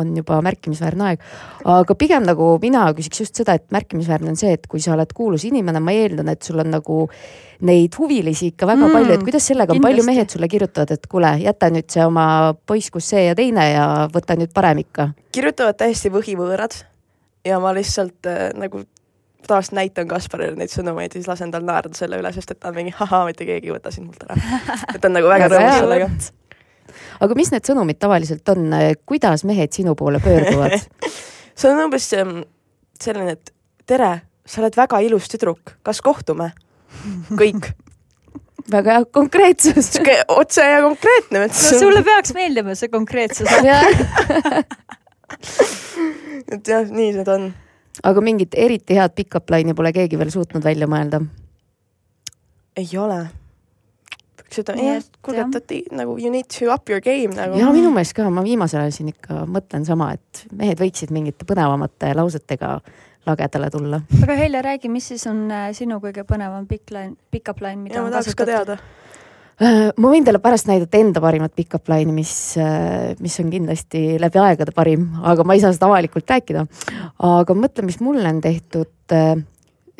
[0.00, 1.28] on juba märkimisväärne aeg.
[1.76, 5.14] aga pigem nagu mina küsiks just seda, et märkimisväärne on see, et kui sa oled
[5.16, 7.06] kuulus inimene, ma eeldan, et sul on nagu
[7.66, 11.10] neid huvilisi ikka väga mm, palju, et kuidas sellega on, palju mehed sulle kirjutavad, et
[11.10, 12.26] kuule, jäta nüüd see oma
[12.66, 15.10] poiss, kus see ja teine ja võta nüüd parem ikka.
[15.36, 16.78] kirjutavad täiesti võhivõõrad
[17.46, 18.84] ja ma lihtsalt äh, nagu
[19.46, 22.70] tavaliselt näitan Kasparile neid sõnumeid ja siis lasen tal naerda selle üle, sest et ta
[22.70, 24.36] on mingi ahaa, mitte keegi ei võta sind mult ära.
[24.94, 26.08] et ta on nagu väga rõõmus sellega.
[27.26, 28.74] aga mis need sõnumid tavaliselt on,
[29.06, 30.78] kuidas mehed sinu poole pöörduvad
[31.60, 32.42] see on umbes ähm,
[33.00, 33.52] selline, et
[33.88, 34.10] tere,
[34.48, 36.50] sa oled väga ilus tüdruk, kas kohtume?
[37.38, 37.70] kõik
[38.74, 39.92] väga hea konkreetsus.
[40.28, 41.46] otse ja konkreetne.
[41.46, 43.48] no sulle peaks meeldima see konkreetsus
[46.50, 47.52] et jah, nii need on
[48.02, 51.22] aga mingit eriti head pick-up line'i pole keegi veel suutnud välja mõelda?
[52.76, 53.20] ei ole.
[54.50, 57.58] seda jah, kuule, et nagu you need to up your game nagu.
[57.58, 61.46] ja minu meelest ka, ma viimasel ajal siin ikka mõtlen sama, et mehed võiksid mingite
[61.46, 62.78] põnevamate lausetega
[63.28, 64.00] lagedale tulla.
[64.22, 68.00] aga Helja, räägi, mis siis on äh, sinu kõige põnevam pikk line, pick-up line, mida
[68.00, 68.80] ja, on kasutatud?
[69.60, 72.32] Ma võin teile pärast näidata enda parimat pick-up line'i, mis,
[73.20, 76.64] mis on kindlasti läbi aegade parim, aga ma ei saa seda avalikult rääkida.
[77.28, 78.88] aga mõtle, mis mulle on tehtud.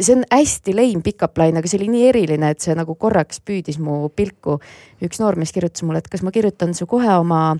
[0.00, 2.96] Äh, see on hästi lame pick-up line, aga see oli nii eriline, et see nagu
[2.98, 4.58] korraks püüdis mu pilku.
[5.04, 7.56] üks noormees kirjutas mulle, et kas ma kirjutan su kohe oma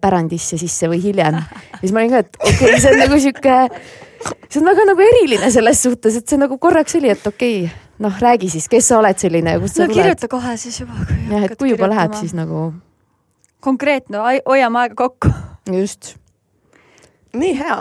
[0.00, 1.36] pärandisse sisse või hiljem.
[1.36, 3.58] ja siis ma olin ka, et okei okay,, see on nagu sihuke,
[4.48, 7.86] see on väga nagu eriline selles suhtes, et see nagu korraks oli, et okei okay,
[8.00, 10.02] noh, räägi siis, kes sa oled selline ja kust sa no, tuled?
[10.02, 11.06] kirjuta kohe siis juba.
[11.30, 11.94] jah, et kui juba kirjutama.
[11.94, 12.72] läheb, siis nagu.
[13.60, 15.32] konkreetne, hoiame aega kokku.
[15.76, 16.14] just.
[17.36, 17.80] nii hea,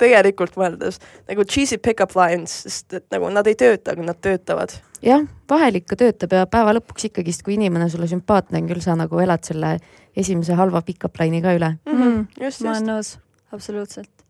[0.00, 4.76] tegelikult mõeldes nagu cheesy pick-up lines, sest et nagu nad ei tööta, aga nad töötavad.
[5.04, 8.96] jah, vahel ikka töötab ja päeva lõpuks ikkagist, kui inimene sulle sümpaatne on, küll sa
[8.98, 9.76] nagu elad selle
[10.16, 12.00] esimese halva pick-up line'i ka üle mm.
[12.00, 12.26] -hmm.
[12.36, 12.64] just, just.
[12.66, 13.14] ma olen nõus,
[13.52, 14.20] absoluutselt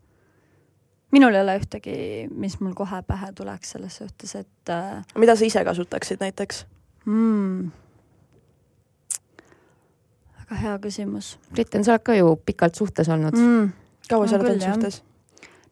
[1.11, 1.95] minul ei ole ühtegi,
[2.31, 5.05] mis mul kohe pähe tuleks selles suhtes, et äh....
[5.19, 6.65] mida sa ise kasutaksid näiteks
[7.05, 7.71] mm.?
[10.41, 11.37] väga hea küsimus.
[11.53, 13.71] Britten, sa oled ka ju pikalt suhtes olnud mm..
[14.11, 15.03] kaua sa oled olnud suhtes?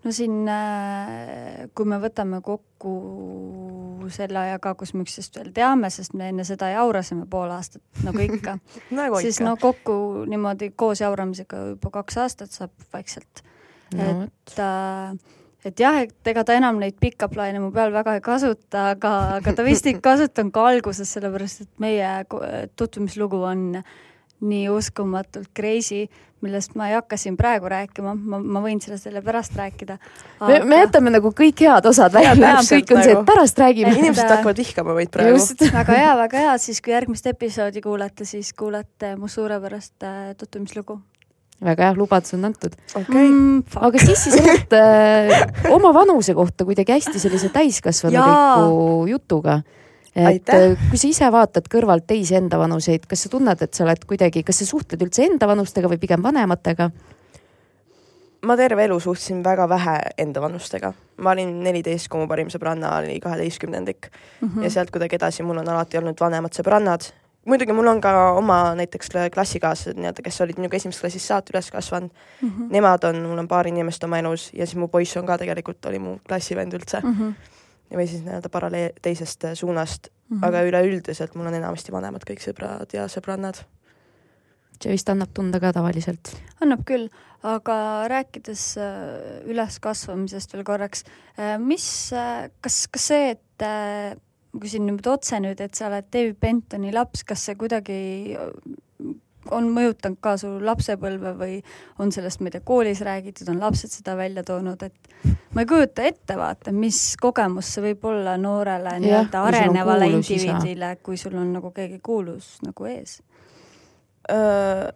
[0.04, 2.92] No siin, äh, kui me võtame kokku
[4.14, 7.82] selle aja ka, kus me üksteist veel teame, sest me enne seda jaurasime pool aastat,
[8.06, 8.58] nagu ikka
[8.98, 13.44] nagu siis no kokku niimoodi koos jauramisega juba kaks aastat saab vaikselt.
[13.96, 18.18] No, et äh, et jah, et ega ta enam neid pick-up laine mu peal väga
[18.18, 22.12] ei kasuta, aga, aga ta vist ei kasutanud ka alguses, sellepärast et meie
[22.78, 23.64] tutvumislugu on
[24.40, 26.06] nii uskumatult crazy,
[26.44, 30.46] millest ma ei hakka siin praegu rääkima, ma, ma võin sellest jälle pärast rääkida aga....
[30.52, 33.26] me, me jätame nagu kõik head osad välja, kõik on see, et nagu.
[33.26, 33.92] pärast räägime.
[33.98, 35.42] inimesed hakkavad vihkama meid praegu.
[35.74, 41.00] väga hea, väga hea, siis kui järgmist episoodi kuulete, siis kuulete mu suurepärast äh, tutvumislugu
[41.64, 43.26] väga hea, lubadus on antud okay.
[43.26, 43.62] mm,.
[43.88, 49.60] aga Sissi, sa oled äh, oma vanuse kohta kuidagi hästi sellise täiskasvanuliku jutuga.
[50.18, 50.64] Et Aitäh.
[50.72, 54.02] Äh, kui sa ise vaatad kõrvalt teisi enda vanuseid, kas sa tunned, et sa oled
[54.08, 56.90] kuidagi, kas sa suhtled üldse enda vanustega või pigem vanematega?
[58.46, 60.92] ma terve elu suhtlesin väga vähe enda vanustega.
[61.16, 64.62] ma olin neliteist, kui mu parim sõbranna oli kaheteistkümnendik mm -hmm.
[64.62, 67.10] ja sealt kuidagi edasi mul on alati olnud vanemad sõbrannad
[67.48, 71.70] muidugi mul on ka oma näiteks klassikaaslased nii-öelda, kes olid minuga esimesest klassist saati üles
[71.70, 72.48] kasvanud mm.
[72.48, 72.72] -hmm.
[72.72, 75.86] Nemad on, mul on paar inimest oma elus ja siis mu poiss on ka tegelikult,
[75.86, 77.14] oli mu klassivend üldse mm.
[77.14, 77.32] -hmm.
[77.94, 80.46] Või siis nii-öelda paralleel, teisest suunast mm, -hmm.
[80.48, 83.64] aga üleüldiselt mul on enamasti vanemad kõik sõbrad ja sõbrannad.
[84.82, 86.34] see vist annab tunda ka tavaliselt.
[86.60, 87.08] annab küll,
[87.42, 91.04] aga rääkides äh, üleskasvamisest veel korraks,
[91.38, 93.42] äh, mis, äh, kas, kas see, et
[94.52, 97.98] ma küsin nüüd otse nüüd, et sa oled David Bentoni laps, kas see kuidagi
[99.56, 101.58] on mõjutanud ka su lapsepõlve või
[102.02, 105.70] on sellest, ma ei tea, koolis räägitud, on lapsed seda välja toonud, et ma ei
[105.70, 111.52] kujuta ette, vaata, mis kogemus see võib olla noorele nii-öelda arenevale indiviidile, kui sul on
[111.58, 113.20] nagu keegi kuulus nagu ees
[114.32, 114.88] uh,?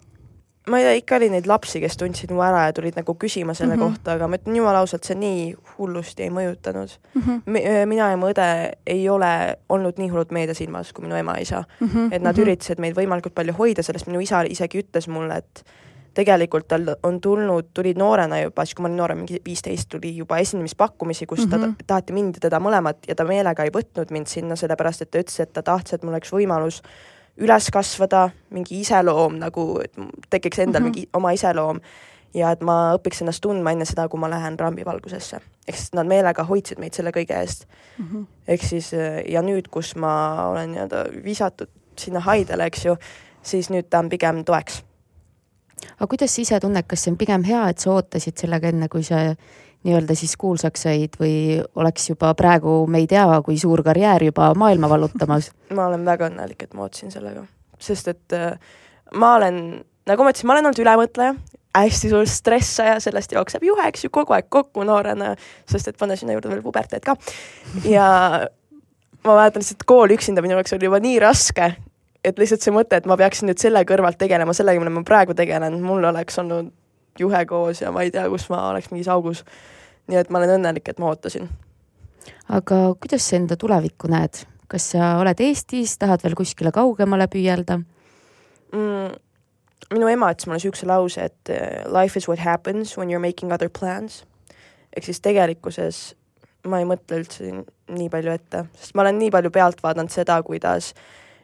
[0.70, 3.55] Ma ei tea, ikka oli neid lapsi, kes tundsid mu ära ja tulid nagu küsima
[3.55, 3.96] selle mm -hmm.
[3.96, 7.22] kohta, aga ma ütlen jumala ausalt, see nii hullusti ei mõjutanud mm.
[7.22, 7.87] -hmm.
[7.87, 8.48] mina ja mu õde
[8.87, 11.88] ei ole olnud nii hullult meedias ilmas kui minu ema-isa mm.
[11.88, 12.12] -hmm.
[12.12, 12.42] et nad mm -hmm.
[12.42, 15.64] üritasid meid võimalikult palju hoida, sellest minu isa isegi ütles mulle, et
[16.14, 20.16] tegelikult tal on tulnud, tulid noorena juba, siis kui ma olin noorem, mingi viisteist, tuli
[20.16, 21.51] juba esinemispakkumisi, kus mm -hmm.
[21.51, 21.75] ta mhm.
[21.87, 25.18] taheti mind ja teda mõlemat ja ta meelega ei võtnud mind sinna, sellepärast et ta
[25.18, 26.83] ütles, et ta tahtis, et mul oleks võimalus
[27.40, 29.92] üles kasvada, mingi iseloom nagu, et
[30.31, 30.95] tekiks endal mm -hmm.
[30.95, 31.81] mingi oma iseloom
[32.35, 35.40] ja et ma õpiks ennast tundma enne seda, kui ma lähen rambivalgusesse.
[35.68, 37.66] ehk siis nad meelega hoidsid meid selle kõige eest
[37.99, 38.07] mm.
[38.07, 38.27] -hmm.
[38.49, 38.92] ehk siis
[39.29, 41.68] ja nüüd, kus ma olen nii-öelda visatud
[41.99, 42.97] sinna haidele, eks ju,
[43.42, 44.83] siis nüüd ta on pigem toeks.
[45.97, 48.88] aga kuidas sa ise tunned, kas see on pigem hea, et sa ootasid sellega enne,
[48.88, 49.35] kui sa
[49.87, 54.53] nii-öelda siis kuulsaks said või oleks juba praegu, me ei tea, kui suur karjäär juba
[54.59, 55.51] maailma vallutamas?
[55.77, 57.45] ma olen väga õnnelik, et ma ootasin sellega,
[57.83, 58.55] sest et äh,
[59.18, 59.59] ma olen,
[60.09, 61.37] nagu ma ütlesin, ma olen olnud ülemõtleja,
[61.77, 65.33] hästi suur stressaja, sellest jookseb juhe, eks ju, kogu aeg kokku noorena,
[65.68, 67.16] sest et panna sinna juurde veel puberteed ka.
[67.88, 68.09] ja
[69.25, 71.73] ma mäletan lihtsalt kool üksinda minu jaoks oli juba nii raske,
[72.25, 75.37] et lihtsalt see mõte, et ma peaksin nüüd selle kõrvalt tegelema sellega, millega ma praegu
[75.38, 76.71] tegelen, mul oleks olnud
[77.18, 79.45] juhe koos ja ma ei tea, kus ma oleks mingis augus.
[80.11, 81.49] Nii et ma olen õnnelik, et ma ootasin.
[82.49, 87.81] aga kuidas sa enda tulevikku näed, kas sa oled Eestis, tahad veel kuskile kaugemale püüelda
[88.73, 89.21] mm,?
[89.93, 93.27] minu ema ütles mulle niisuguse lause, et eh, life is what happens when you are
[93.27, 94.25] making other plans.
[94.97, 96.03] ehk siis tegelikkuses
[96.69, 97.49] ma ei mõtle üldse
[97.93, 100.93] nii palju ette, sest ma olen nii palju pealt vaadanud seda, kuidas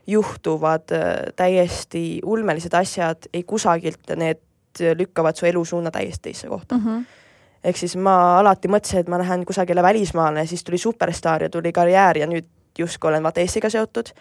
[0.08, 4.44] juhtuvad eh, täiesti ulmelised asjad ei kusagilt ja need
[4.78, 6.84] lükkavad su elusuuna täiesti teisse kohta mm.
[6.84, 7.24] -hmm
[7.64, 11.72] ehk siis ma alati mõtlesin, et ma lähen kusagile välismaale, siis tuli superstaar ja tuli
[11.72, 12.46] karjäär ja nüüd
[12.78, 14.12] justkui olen vaata Eestiga seotud.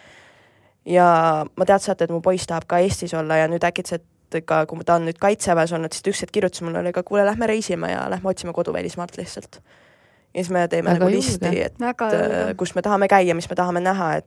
[0.86, 1.08] ja
[1.56, 4.04] ma teadsin, et mu poiss tahab ka Eestis olla ja nüüd äkitselt
[4.44, 7.24] ka, kui ta on nüüd kaitseväes olnud, siis ta üks hetk kirjutas mulle, aga kuule,
[7.26, 9.60] lähme reisime ja lähme otsime kodu välismaalt lihtsalt.
[10.34, 13.56] ja siis me teeme Väga nagu listi, et äh, kus me tahame käia, mis me
[13.56, 14.26] tahame näha, et,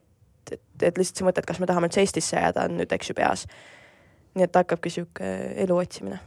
[0.52, 3.10] et, et lihtsalt see mõte, et kas me tahame üldse Eestisse jääda, on nüüd eks
[3.10, 3.46] ju peas
[4.36, 5.32] nii et hakkabki niisugune
[5.64, 6.20] elu otsimine.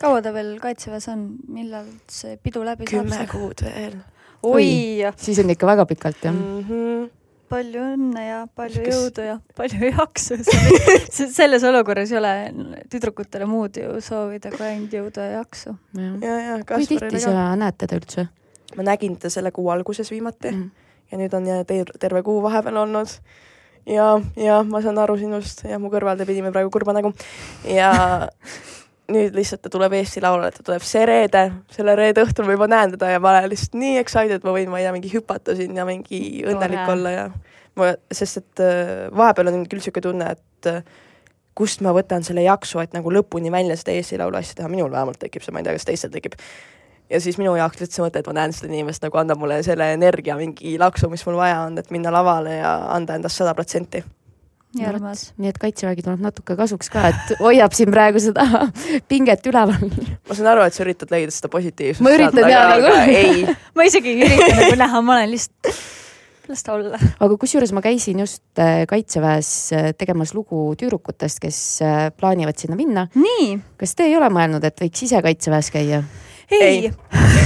[0.00, 3.08] Kaua ta veel kaitseväes on, millal see pidu läbi saab?
[3.08, 3.98] kümme kuud veel.
[4.42, 4.68] oi!
[5.16, 6.62] siis on ikka väga pikalt, jah mm?
[6.68, 7.10] -hmm
[7.52, 8.94] palju õnne ja palju Kes...
[8.96, 10.38] jõudu ja palju jaksu
[11.12, 12.32] selles olukorras ei ole
[12.92, 15.76] tüdrukutele muud ju soovida kui ainult jõudu ja jaksu.
[15.92, 18.26] kui tihti sa näed teda üldse?
[18.76, 20.68] ma nägin teda selle kuu alguses viimati mm.
[21.12, 21.48] ja nüüd on
[22.00, 23.18] terve kuu vahepeal olnud
[23.86, 27.12] ja, ja ma saan aru sinust ja mu kõrval te pidime praegu kurba nägu
[27.68, 27.92] ja
[29.10, 32.68] nüüd lihtsalt ta tuleb Eesti Laulule, ta tuleb see reede, selle reede õhtul ma juba
[32.70, 35.56] näen teda ja ma olen lihtsalt nii excited, ma võin, ma ei tea, mingi hüpata
[35.58, 36.94] siin ja mingi õnnelik Tore.
[36.94, 37.24] olla ja
[37.78, 40.84] ma, sest et äh, vahepeal on küll niisugune tunne, et äh,
[41.58, 44.92] kust ma võtan selle jaksu, et nagu lõpuni välja seda Eesti Laulu asja teha, minul
[44.92, 46.38] vähemalt tekib see, ma ei tea, kas teistel tekib.
[47.12, 49.60] Ja siis minu jaoks lihtsalt see mõte, et ma näen seda inimest nagu annab mulle
[49.66, 53.52] selle energia, mingi laksu, mis mul vaja on, et minna lavale ja anda endast sada
[53.58, 54.00] protsenti
[54.76, 55.24] nii armas.
[55.40, 58.46] nii et kaitsevägi tuleb natuke kasuks ka, et hoiab siin praegu seda
[59.10, 59.88] pinget üleval.
[60.28, 62.04] ma saan aru, et sa üritad leida seda positiivsust.
[62.04, 62.94] ma üritan jaa nagu.
[63.12, 63.44] ei
[63.76, 65.82] ma isegi ei ürita nagu näha, ma olen lihtsalt,
[66.48, 67.00] las ta olla.
[67.26, 72.78] aga kusjuures ma käisin just äh, kaitseväes äh, tegemas lugu tüdrukutest, kes äh, plaanivad sinna
[72.78, 73.08] minna.
[73.80, 76.02] kas te ei ole mõelnud, et võiks ise kaitseväes käia?
[76.52, 76.92] ei, ei..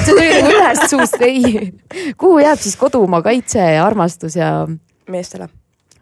[0.05, 1.71] see tuli nagu ühest suust, ei.
[2.19, 4.51] kuhu jääb siis kodumaa kaitse ja armastus ja?
[5.11, 5.51] meestele.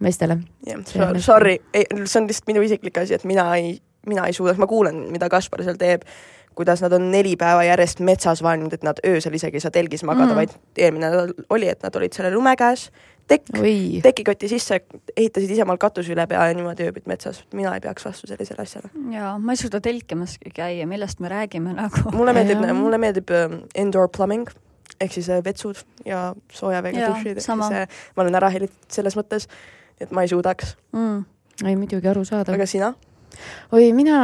[0.00, 0.38] Meestele.
[0.66, 0.84] jah,
[1.20, 3.76] sorry, see on lihtsalt minu isiklik asi, et mina ei,
[4.06, 6.06] mina ei suuda, ma kuulen, mida Kaspar seal teeb
[6.54, 10.04] kuidas nad on neli päeva järjest metsas vaadanud, et nad öösel isegi ei saa telgis
[10.06, 12.88] magada mm., vaid eelmine nädal oli, et nad olid selle lume käes
[13.30, 13.50] tekk,
[14.04, 14.80] tekikoti sisse,
[15.16, 17.42] ehitasid ise omal katuse üle pea ja niimoodi ööbid metsas.
[17.56, 18.90] mina ei peaks vastu sellisele asjale.
[19.12, 22.04] jaa, ma ei suuda telkimaski käia, millest me räägime nagu.
[22.12, 24.50] mulle meeldib, mulle meeldib uh, indoor plumbing
[25.00, 29.16] ehk siis uh, vetsud ja sooja veega dušid, ehk siis ma olen ära hellitud selles
[29.18, 29.48] mõttes,
[30.00, 31.22] et ma ei suudaks mm..
[31.66, 32.56] ei muidugi arusaadav.
[32.56, 32.94] aga sina?
[33.74, 34.18] oi, mina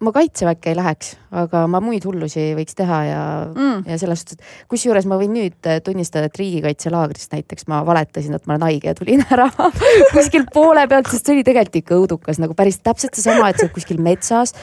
[0.00, 4.38] ma kaitseväkke ei läheks, aga ma muid hullusi võiks teha ja mm., ja selles suhtes,
[4.38, 8.90] et kusjuures ma võin nüüd tunnistada, et riigikaitselaagrist näiteks ma valetasin, et ma olen haige
[8.92, 9.50] ja tulin ära
[10.14, 13.66] kuskil poole pealt, sest see oli tegelikult ikka õudukas nagu päris täpselt seesama, et sa
[13.66, 14.54] oled kuskil metsas,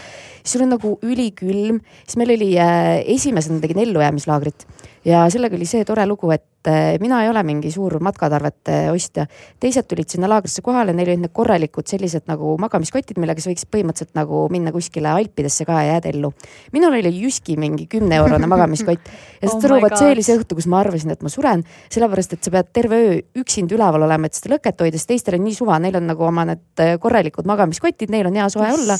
[0.47, 4.67] siis on nagu ülikülm, siis meil oli äh, esimesena tegin ellujäämislaagrit
[5.07, 9.27] ja sellega oli see tore lugu, et äh, mina ei ole mingi suur matkatarvete ostja.
[9.59, 13.71] teised tulid sinna laagrisse kohale, neil olid need korralikud sellised nagu magamiskotid, millega sa võiksid
[13.73, 16.33] põhimõtteliselt nagu minna kuskile Alpidesse ka ja jääda ellu.
[16.75, 19.07] minul oli Jyski mingi kümne eurone magamiskott
[19.41, 22.35] ja saad aru, vot see oli see õhtu, kus ma arvasin, et ma suren, sellepärast
[22.35, 25.45] et sa pead terve öö üksinda üleval olema, et seda lõket hoida, sest teistel on
[25.47, 28.99] nii suva, neil on nagu oma need äh, korralikud magamiskotid, neil on hea soe olla.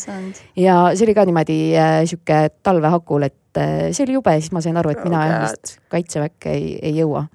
[0.55, 1.36] ja see oli ka niimoodi
[1.77, 5.35] äh, sihuke talvehakul, et eh, see oli jube siis ma sain aru, et mina oh,
[5.45, 7.27] vist kaitseväkke ei, ei jõua.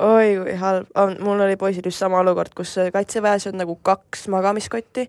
[0.00, 0.88] oi kui halb,
[1.24, 5.08] mul oli poisil just sama olukord, kus kaitseväes on nagu kaks magamiskotti,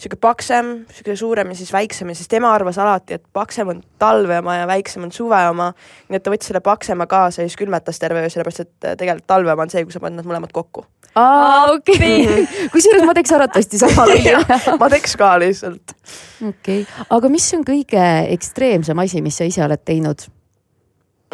[0.00, 3.82] sihuke paksem, sihuke suurem ja siis väiksem ja siis tema arvas alati, et paksem on
[4.00, 5.70] talve oma ja väiksem on suve oma.
[6.08, 8.96] nii et ta võttis selle paksema kaasa ja siis külmetas terve öö, sellepärast et eh,
[8.96, 10.86] tegelikult talve oma on see, kui sa paned nad mõlemad kokku.
[11.20, 12.46] aa, okei okay.
[12.72, 14.40] kusjuures ma teeks arvatavasti sama välja
[14.80, 18.08] ma teeks ka lihtsalt okei okay., aga mis on kõige
[18.38, 20.28] ekstreemsem asi, mis sa ise oled teinud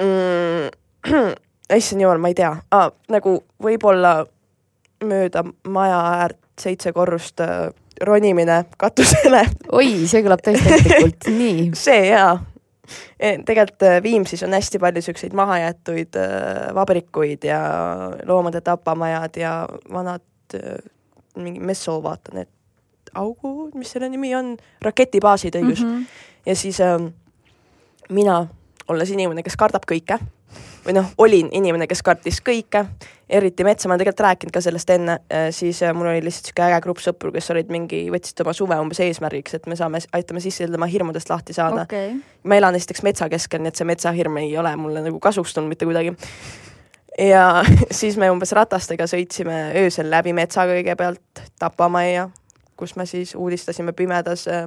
[0.02, 0.72] mm,?
[1.78, 4.18] issand jumal, ma ei tea ah,, nagu võib-olla
[5.06, 7.68] mööda maja äärt seitse korrust äh,
[8.00, 9.44] ronimine katusele.
[9.72, 11.70] oi, see kõlab tõesti ettekult, nii.
[11.78, 12.36] see jaa
[13.18, 13.38] e,.
[13.46, 17.60] tegelikult äh, Viimsis on hästi palju siukseid mahajäetuid äh, vabrikuid ja
[18.24, 19.58] loomade tapamajad ja
[19.92, 20.24] vanad
[21.36, 22.50] mingi messol, vaata need
[23.16, 24.54] augu, mis selle nimi on,
[24.84, 25.92] raketibaasid õigus mm.
[25.92, 26.06] -hmm.
[26.46, 27.10] ja siis ähm,
[28.08, 28.46] mina,
[28.88, 30.18] olles inimene, kes kardab kõike
[30.86, 32.84] või noh, olin inimene, kes kartis kõike,
[33.28, 36.50] eriti metsa, ma olen tegelikult rääkinud ka sellest enne, äh, siis äh, mul oli lihtsalt
[36.50, 40.00] sihuke äge grupp sõpru, kes olid mingi, võtsid oma suve umbes eesmärgiks, et me saame,
[40.14, 41.86] aitame sisse tema hirmudest lahti saada.
[41.88, 42.14] Okay..
[42.46, 45.74] ma elan esiteks metsa keskel, nii et see metsahirm ei ole mulle nagu kasuks tulnud
[45.74, 46.14] mitte kuidagi.
[47.18, 47.64] Ja
[47.98, 52.28] siis me umbes ratastega sõitsime öösel läbi metsa kõigepealt Tapamajja,
[52.76, 54.66] kus me siis uudistasime pimedas äh,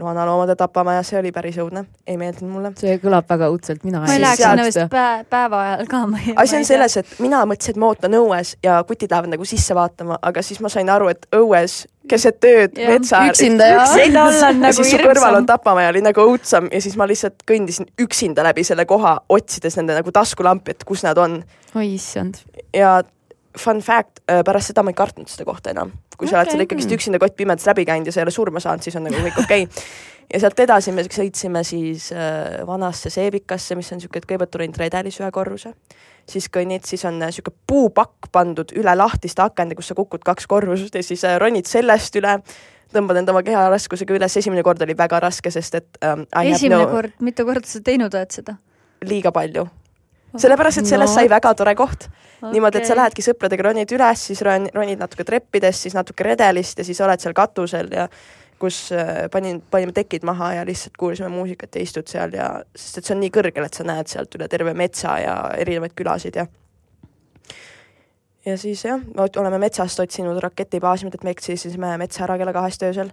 [0.00, 2.72] vanaloomade tapamaja, see oli päris õudne, ei meeldinud mulle.
[2.78, 6.02] see kõlab väga õudselt, mina ma ei läheks sinna vist päev, päeva ajal ka.
[6.42, 9.74] asi on selles, et mina mõtlesin, et ma ootan õues ja kutid lähevad nagu sisse
[9.74, 13.36] vaatama, aga siis ma sain aru, et õues keset ööd metsa ääres.
[13.36, 13.84] üksinda ja.
[13.84, 15.06] üksinda olla on nagu hirmsam.
[15.10, 19.18] kõrval on tapamaja, oli nagu õudsam ja siis ma lihtsalt kõndisin üksinda läbi selle koha,
[19.28, 21.40] otsides nende nagu taskulampi, et kus nad on.
[21.74, 22.42] oi issand.
[22.74, 23.00] ja
[23.58, 25.92] fun fact, äh, pärast seda ma ei kartnud seda kohta enam.
[26.16, 26.34] kui okay.
[26.34, 28.84] sa oled seal ikkagist üksinda kott pimedas läbi käinud ja sa ei ole surma saanud,
[28.84, 29.84] siis on nagu kõik okei okay.
[30.34, 34.76] ja sealt edasi me sõitsime siis äh, vanasse seebikasse, mis on niisugune, et kõigepealt tulin
[34.76, 35.72] Redelis ühe korruse,
[36.28, 40.46] siis kõnnid, siis on niisugune äh, puupakk pandud üle lahtiste akende, kus sa kukud kaks
[40.50, 42.36] korrust ja siis äh, ronid sellest üle
[42.94, 46.84] tõmbad enda oma keha raskusega üles, esimene kord oli väga raske, sest et ähm, esimene
[46.84, 46.90] no...
[46.92, 48.58] kord, mitu korda sa teinud oled seda?
[49.00, 49.64] liiga palju
[50.36, 51.20] sellepärast, et sellest no.
[51.20, 52.52] sai väga tore koht okay..
[52.52, 56.78] niimoodi, et sa lähedki sõpradega, ronid üles, siis ron-, ronid natuke treppidest, siis natuke redelist
[56.78, 58.06] ja siis oled seal katusel ja
[58.60, 63.00] kus äh, panin, panime tekid maha ja lihtsalt kuulasime muusikat ja istud seal ja, sest
[63.00, 66.36] et see on nii kõrgel, et sa näed sealt üle terve metsa ja erinevaid külasid
[66.36, 66.46] ja
[68.46, 73.12] ja siis jah, oleme metsast otsinud raketibaasi, et me eksisime metsa ära kella kahest öösel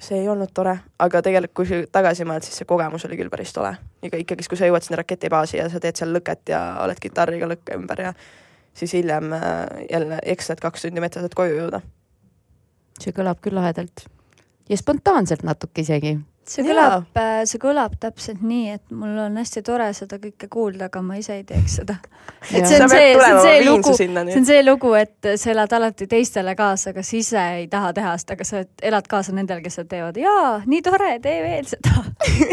[0.00, 3.52] see ei olnud tore, aga tegelikult, kui tagasi mõtled, siis see kogemus oli küll päris
[3.52, 3.74] tore.
[4.02, 7.48] ega ikkagist, kui sa jõuad sinna raketibaasi ja sa teed seal lõket ja oled kitarriga
[7.50, 8.14] lõkke ümber ja
[8.74, 11.82] siis hiljem äh, jälle eksled kaks tundi metsas, et koju jõuda.
[13.00, 14.04] see kõlab küll lahedalt
[14.68, 19.62] ja spontaanselt natuke isegi see kõlab, äh, see kõlab täpselt nii, et mul on hästi
[19.66, 21.98] tore seda kõike kuulda, aga ma ise ei teeks seda.
[22.50, 25.72] et see on see, see on see lugu, see on see lugu, et sa elad
[25.78, 29.62] alati teistele kaasa, aga sa ise ei taha teha seda, aga sa elad kaasa nendele,
[29.64, 30.20] kes seda teevad.
[30.20, 32.04] jaa, nii tore, tee veel seda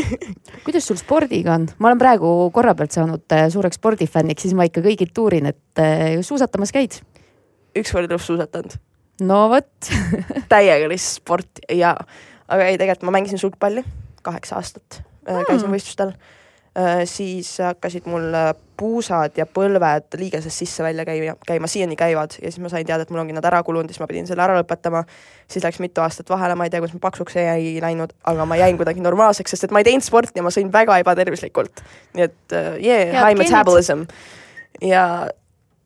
[0.65, 1.67] kuidas sul spordiga on?
[1.79, 5.81] ma olen praegu korra pealt saanud äh, suureks spordifänniks, siis ma ikka kõigilt uurin, et
[5.83, 6.99] äh, suusatamas käid?
[7.77, 8.77] ükskord elus suusatanud.
[9.27, 9.91] no vot
[10.51, 11.95] täiega lihtsalt sport ja
[12.47, 13.83] aga ei, tegelikult ma mängisin sulgpalli
[14.25, 16.13] kaheksa aastat mm., käisin võistlustel
[16.77, 17.03] äh,.
[17.09, 22.61] siis hakkasid mul äh, puusad ja põlved liigesest sisse-välja käima, käima, siiani käivad ja siis
[22.61, 25.03] ma sain teada, et mul ongi nad ära kulunud, siis ma pidin selle ära lõpetama.
[25.49, 28.59] siis läks mitu aastat vahele, ma ei tea, kuidas ma paksuks ei läinud, aga ma
[28.59, 31.83] jäin kuidagi normaalseks, sest et ma ei teinud sporti ja ma sõin väga ebatervislikult.
[32.13, 34.05] nii et uh, yeah, high metabolism
[34.81, 35.03] ja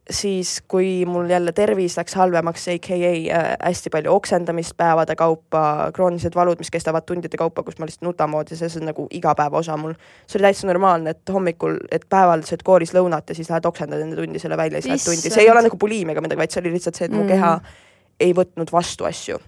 [0.09, 6.35] siis, kui mul jälle tervis läks halvemaks, AKA äh, hästi palju oksendamist päevade kaupa, kroonilised
[6.35, 9.77] valud, mis kestavad tundide kaupa, kus ma lihtsalt nutan moodi, see on nagu igapäeva osa
[9.77, 9.93] mul.
[10.27, 14.01] see oli täitsa normaalne, et hommikul, et päeval sööd koolis lõunat ja siis lähed oksendad
[14.01, 16.55] enne tundi selle välja, siis lähed tundi, see ei ole nagu buliimia ega midagi, vaid
[16.55, 17.81] see oli lihtsalt see, et mu keha mm.
[18.27, 19.41] ei võtnud vastu asju.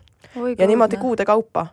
[0.57, 1.67] ja niimoodi kuude kaupa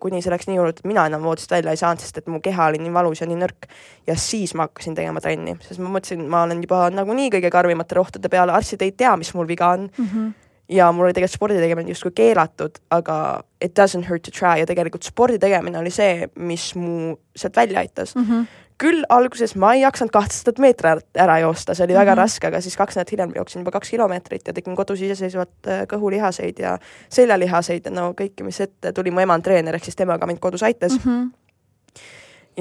[0.00, 2.40] kuni see läks nii hullult, et mina enam voodist välja ei saanud, sest et mu
[2.44, 3.68] keha oli nii valus ja nii nõrk.
[4.06, 7.98] ja siis ma hakkasin tegema trenni, sest ma mõtlesin, ma olen juba nagunii kõige karmimate
[7.98, 10.12] rohtude peal, arstid ei tea, mis mul viga on mm.
[10.12, 10.36] -hmm
[10.68, 14.66] ja mul oli tegelikult spordi tegemine justkui keelatud, aga it doesn't hurt to try ja
[14.68, 18.24] tegelikult spordi tegemine oli see, mis mu sealt välja aitas mm.
[18.24, 22.22] -hmm küll alguses ma ei jaksanud kahtesadat meetrit ära joosta, see oli väga mm -hmm.
[22.22, 25.86] raske, aga siis kaks nädalat hiljem jooksin juba kaks kilomeetrit ja tegin kodus iseseisvat äh,
[25.92, 29.96] kõhulihaseid ja seljalihaseid ja no kõike, mis ette tuli, mu ema on treener, ehk siis
[29.96, 31.10] temaga mind kodus aitas mm.
[31.10, 31.30] -hmm.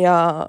[0.01, 0.47] ja,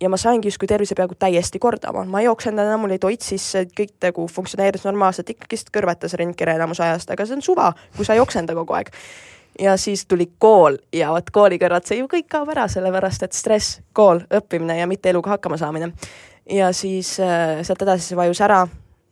[0.00, 3.20] ja ma saingi justkui tervise peaaegu täiesti kordama, ma ei jooksnud enam, mul ei toit
[3.20, 8.04] sisse, kõik nagu funktsioneeris normaalselt, ikkagist kõrvetas rindkere enamus ajast, aga see on suva, kui
[8.04, 8.88] sa ei joksenda kogu aeg
[9.60, 13.36] ja siis tuli kool ja vot kooli kõrvalt see ju kõik kaob ära, sellepärast et
[13.36, 15.92] stress, kool, õppimine ja mitte eluga hakkama saamine.
[16.50, 18.66] ja siis äh, sealt edasi see vajus ära.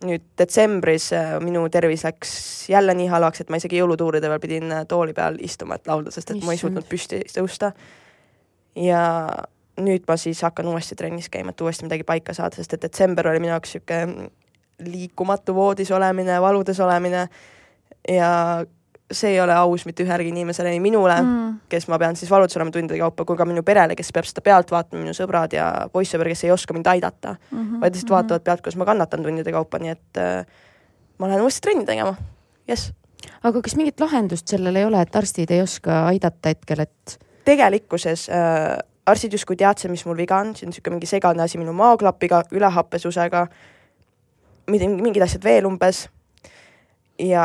[0.04, 4.72] nüüd detsembris äh, minu tervis läks jälle nii halvaks, et ma isegi jõulutuuride peal pidin
[4.72, 6.46] äh, tooli peal istuma, et laulda, sest et Issand.
[6.46, 7.72] ma ei suutnud püsti tõusta.
[8.76, 9.02] ja
[9.80, 13.28] nüüd ma siis hakkan uuesti trennis käima, et uuesti midagi paika saada, sest et detsember
[13.28, 14.30] oli minu jaoks niisugune
[14.80, 17.28] liikumatu voodis olemine, valudes olemine
[18.08, 18.64] ja
[19.10, 22.56] see ei ole aus mitte ühelegi inimesele, nii minule mm., kes ma pean siis valudus
[22.58, 25.66] olema tundide kaupa, kui ka minu perele, kes peab seda pealt vaatama, minu sõbrad ja
[25.92, 28.16] poissõber, kes ei oska mind aidata mm, -hmm, vaid lihtsalt mm -hmm.
[28.16, 30.46] vaatavad pealt, kuidas ma kannatan tundide kaupa, nii et äh,
[31.18, 32.14] ma lähen uuesti trenni tegema,
[32.68, 32.92] jess.
[33.42, 37.18] aga kas mingit lahendust sellel ei ole, et arstid ei oska aidata hetkel, et?
[37.44, 41.58] tegelikkuses äh, arstid justkui teadsid, mis mul viga on, see on niisugune mingi segane asi
[41.58, 43.46] minu maaklapiga, ülehappesusega,
[44.70, 46.08] mingid asjad veel umbes
[47.18, 47.44] ja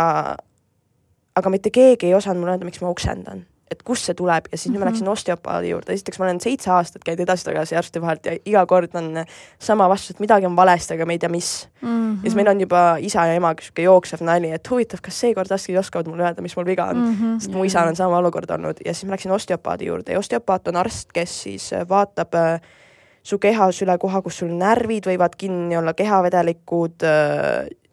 [1.35, 3.45] aga mitte keegi ei osanud mulle öelda, miks ma oksendan.
[3.65, 4.79] et kust see tuleb ja siis mm -hmm.
[4.85, 8.65] ma läksin osteopaadi juurde, esiteks ma olen seitse aastat käinud edasi-tagasi arsti vahelt ja iga
[8.65, 9.25] kord on
[9.59, 11.87] sama vastus, et midagi on valesti, aga me ei tea, mis mm.
[11.87, 12.15] -hmm.
[12.15, 15.51] ja siis meil on juba isa ja emaga sihuke jooksev nali, et huvitav, kas seekord
[15.51, 17.39] arstid oskavad mulle öelda, mis mul viga on mm, -hmm.
[17.39, 20.67] sest mu isal on sama olukord olnud ja siis ma läksin osteopaadi juurde ja osteopaat
[20.67, 22.61] on arst, kes siis vaatab äh,
[23.23, 27.84] su kehas üle koha, kus sul närvid võivad kinni olla, kehavedelikud äh,, Äh,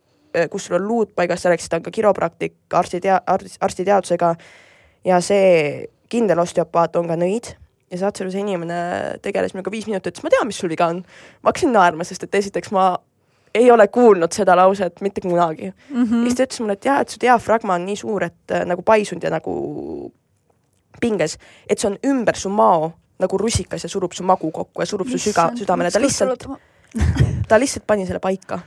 [0.50, 3.20] kus sul on luud paigas, selleks ta on ka kiropraktik arsti tea-,
[3.60, 4.34] arstiteadusega
[5.04, 7.54] ja see kindel osteopaat on ka nõid
[7.92, 8.76] ja Saatsaluse inimene
[9.22, 11.02] tegeles minuga viis minutit, ütles, ma tean, mis sul viga on.
[11.42, 12.94] ma hakkasin naerma, sest et esiteks ma
[13.54, 16.04] ei ole kuulnud seda lauset mitte kunagi mm.
[16.04, 16.22] -hmm.
[16.24, 18.64] ja siis ta ütles mulle, et jah, et su diafragma on nii suur, et äh,
[18.66, 20.12] nagu paisunud ja nagu
[21.00, 24.86] pinges, et see on ümber su mao nagu rusikas ja surub su magu kokku ja
[24.86, 26.46] surub su süga, südamele, ta lihtsalt,
[27.48, 28.60] ta lihtsalt pani selle paika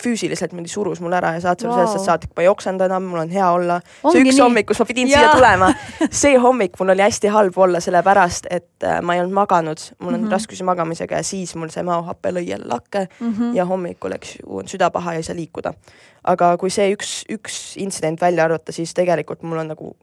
[0.00, 1.90] füüsiliselt niimoodi surus mul ära ja saatis mulle wow.
[1.90, 3.78] sellest saadik, ma ei oksenda enam, mul on hea olla.
[4.02, 4.42] see üks nii.
[4.42, 5.18] hommik, kus ma pidin ja.
[5.18, 5.70] siia tulema,
[6.10, 10.14] see hommik mul oli hästi halb olla, sellepärast et äh, ma ei olnud maganud, mul
[10.14, 10.36] on mm -hmm.
[10.36, 13.56] raskusi magamisega ja siis mul see maohape lõi jälle lakke mm -hmm.
[13.56, 15.74] ja hommikul, eks ju, on süda paha ja ei saa liikuda.
[16.24, 19.96] aga kui see üks, üks intsident välja arvata, siis tegelikult mul on nagu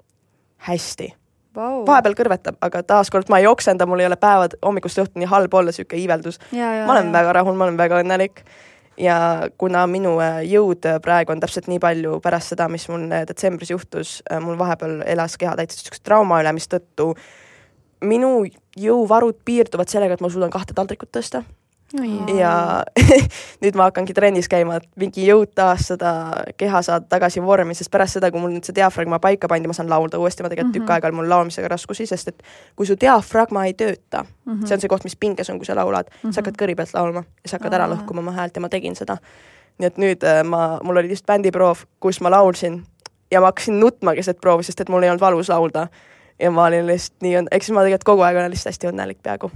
[0.57, 1.13] hästi
[1.55, 1.83] wow..
[1.87, 5.71] vahepeal kõrvetab, aga taaskord ma ei oksenda, mul ei ole päevad hommikust õhtuni halb olla,
[5.71, 6.39] sihuke iiveldus.
[6.51, 7.13] ma olen ja.
[7.13, 8.43] väga rahul, ma olen väga õnnelik
[8.99, 13.07] ja kuna minu äh, jõud äh, praegu on täpselt nii palju pärast seda, mis mul
[13.07, 17.13] äh, detsembris juhtus, mul vahepeal elas keha täitsa niisuguse trauma üle, mistõttu
[18.05, 18.33] minu
[18.79, 21.43] jõuvarud piirduvad sellega, et ma suudan kahte taldrikut tõsta
[22.37, 22.83] ja
[23.63, 26.11] nüüd ma hakkangi trennis käima, et mingi jõud taastada,
[26.57, 29.75] keha saada tagasi vormi, sest pärast seda, kui mul nüüd see diafragma paika pandi, ma
[29.77, 30.85] saan laulda uuesti, ma tegelikult mm -hmm.
[30.85, 32.43] tükk aega on mul laulmisega raskusi, sest et
[32.75, 34.67] kui su diafragma ei tööta mm, -hmm.
[34.67, 36.33] see on see koht, mis pinges on, kui sa laulad mm, -hmm.
[36.33, 38.95] sa hakkad kõri pealt laulma ja sa hakkad ära lõhkuma oma häält ja ma tegin
[38.95, 39.17] seda.
[39.79, 42.83] nii et nüüd äh, ma, mul oli just bändiproov, kus ma laulsin
[43.31, 45.87] ja ma hakkasin nutma keset proovi, sest et mul ei olnud valus laulda.
[46.39, 49.51] ja ma olin lihtsalt nii, eks ma tegelikult kogu aeg olen lihtsalt hästi õnnelik peaaegu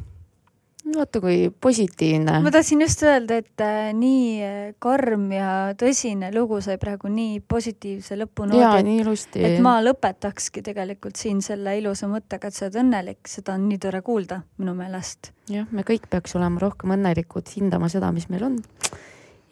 [0.91, 2.39] vaata kui positiivne.
[2.43, 7.39] ma tahtsin just öelda, et äh, nii äh, karm ja tõsine lugu sai praegu nii
[7.47, 8.59] positiivse lõpunoodi.
[8.59, 9.43] jaa, nii ilusti.
[9.47, 13.79] et ma lõpetakski tegelikult siin selle ilusa mõttega, et sa oled õnnelik, seda on nii
[13.85, 15.31] tore kuulda minu meelest.
[15.51, 18.59] jah, me kõik peaks olema rohkem õnnelikud, hindama seda, mis meil on.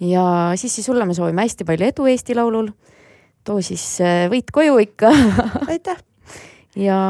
[0.04, 0.26] ja
[0.60, 2.74] Sissi, sulle me soovime hästi palju edu Eesti Laulul.
[3.48, 5.16] too siis äh, võit koju ikka
[5.68, 6.04] aitäh!
[6.88, 7.02] ja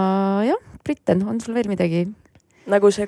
[0.45, 2.05] jah, Britten, on sul veel midagi
[2.71, 3.07] nagu see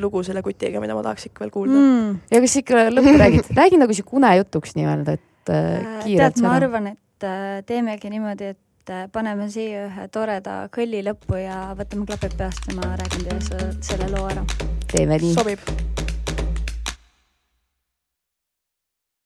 [0.00, 2.20] lugu selle kutiga, mida ma tahaks ikka veel kuulda mm..
[2.32, 6.38] ja kas ikka lõppu räägid, räägi nagu sihuke unejutuks nii-öelda, et äh, äh kiirelt.
[6.38, 11.40] tead, ma arvan, et äh, teemegi niimoodi, et äh, paneme siia ühe toreda kõlli lõppu
[11.42, 14.46] ja võtame klapid peast ja ma räägin teile selle loo ära.
[14.92, 15.36] teeme nii.
[15.36, 16.03] sobib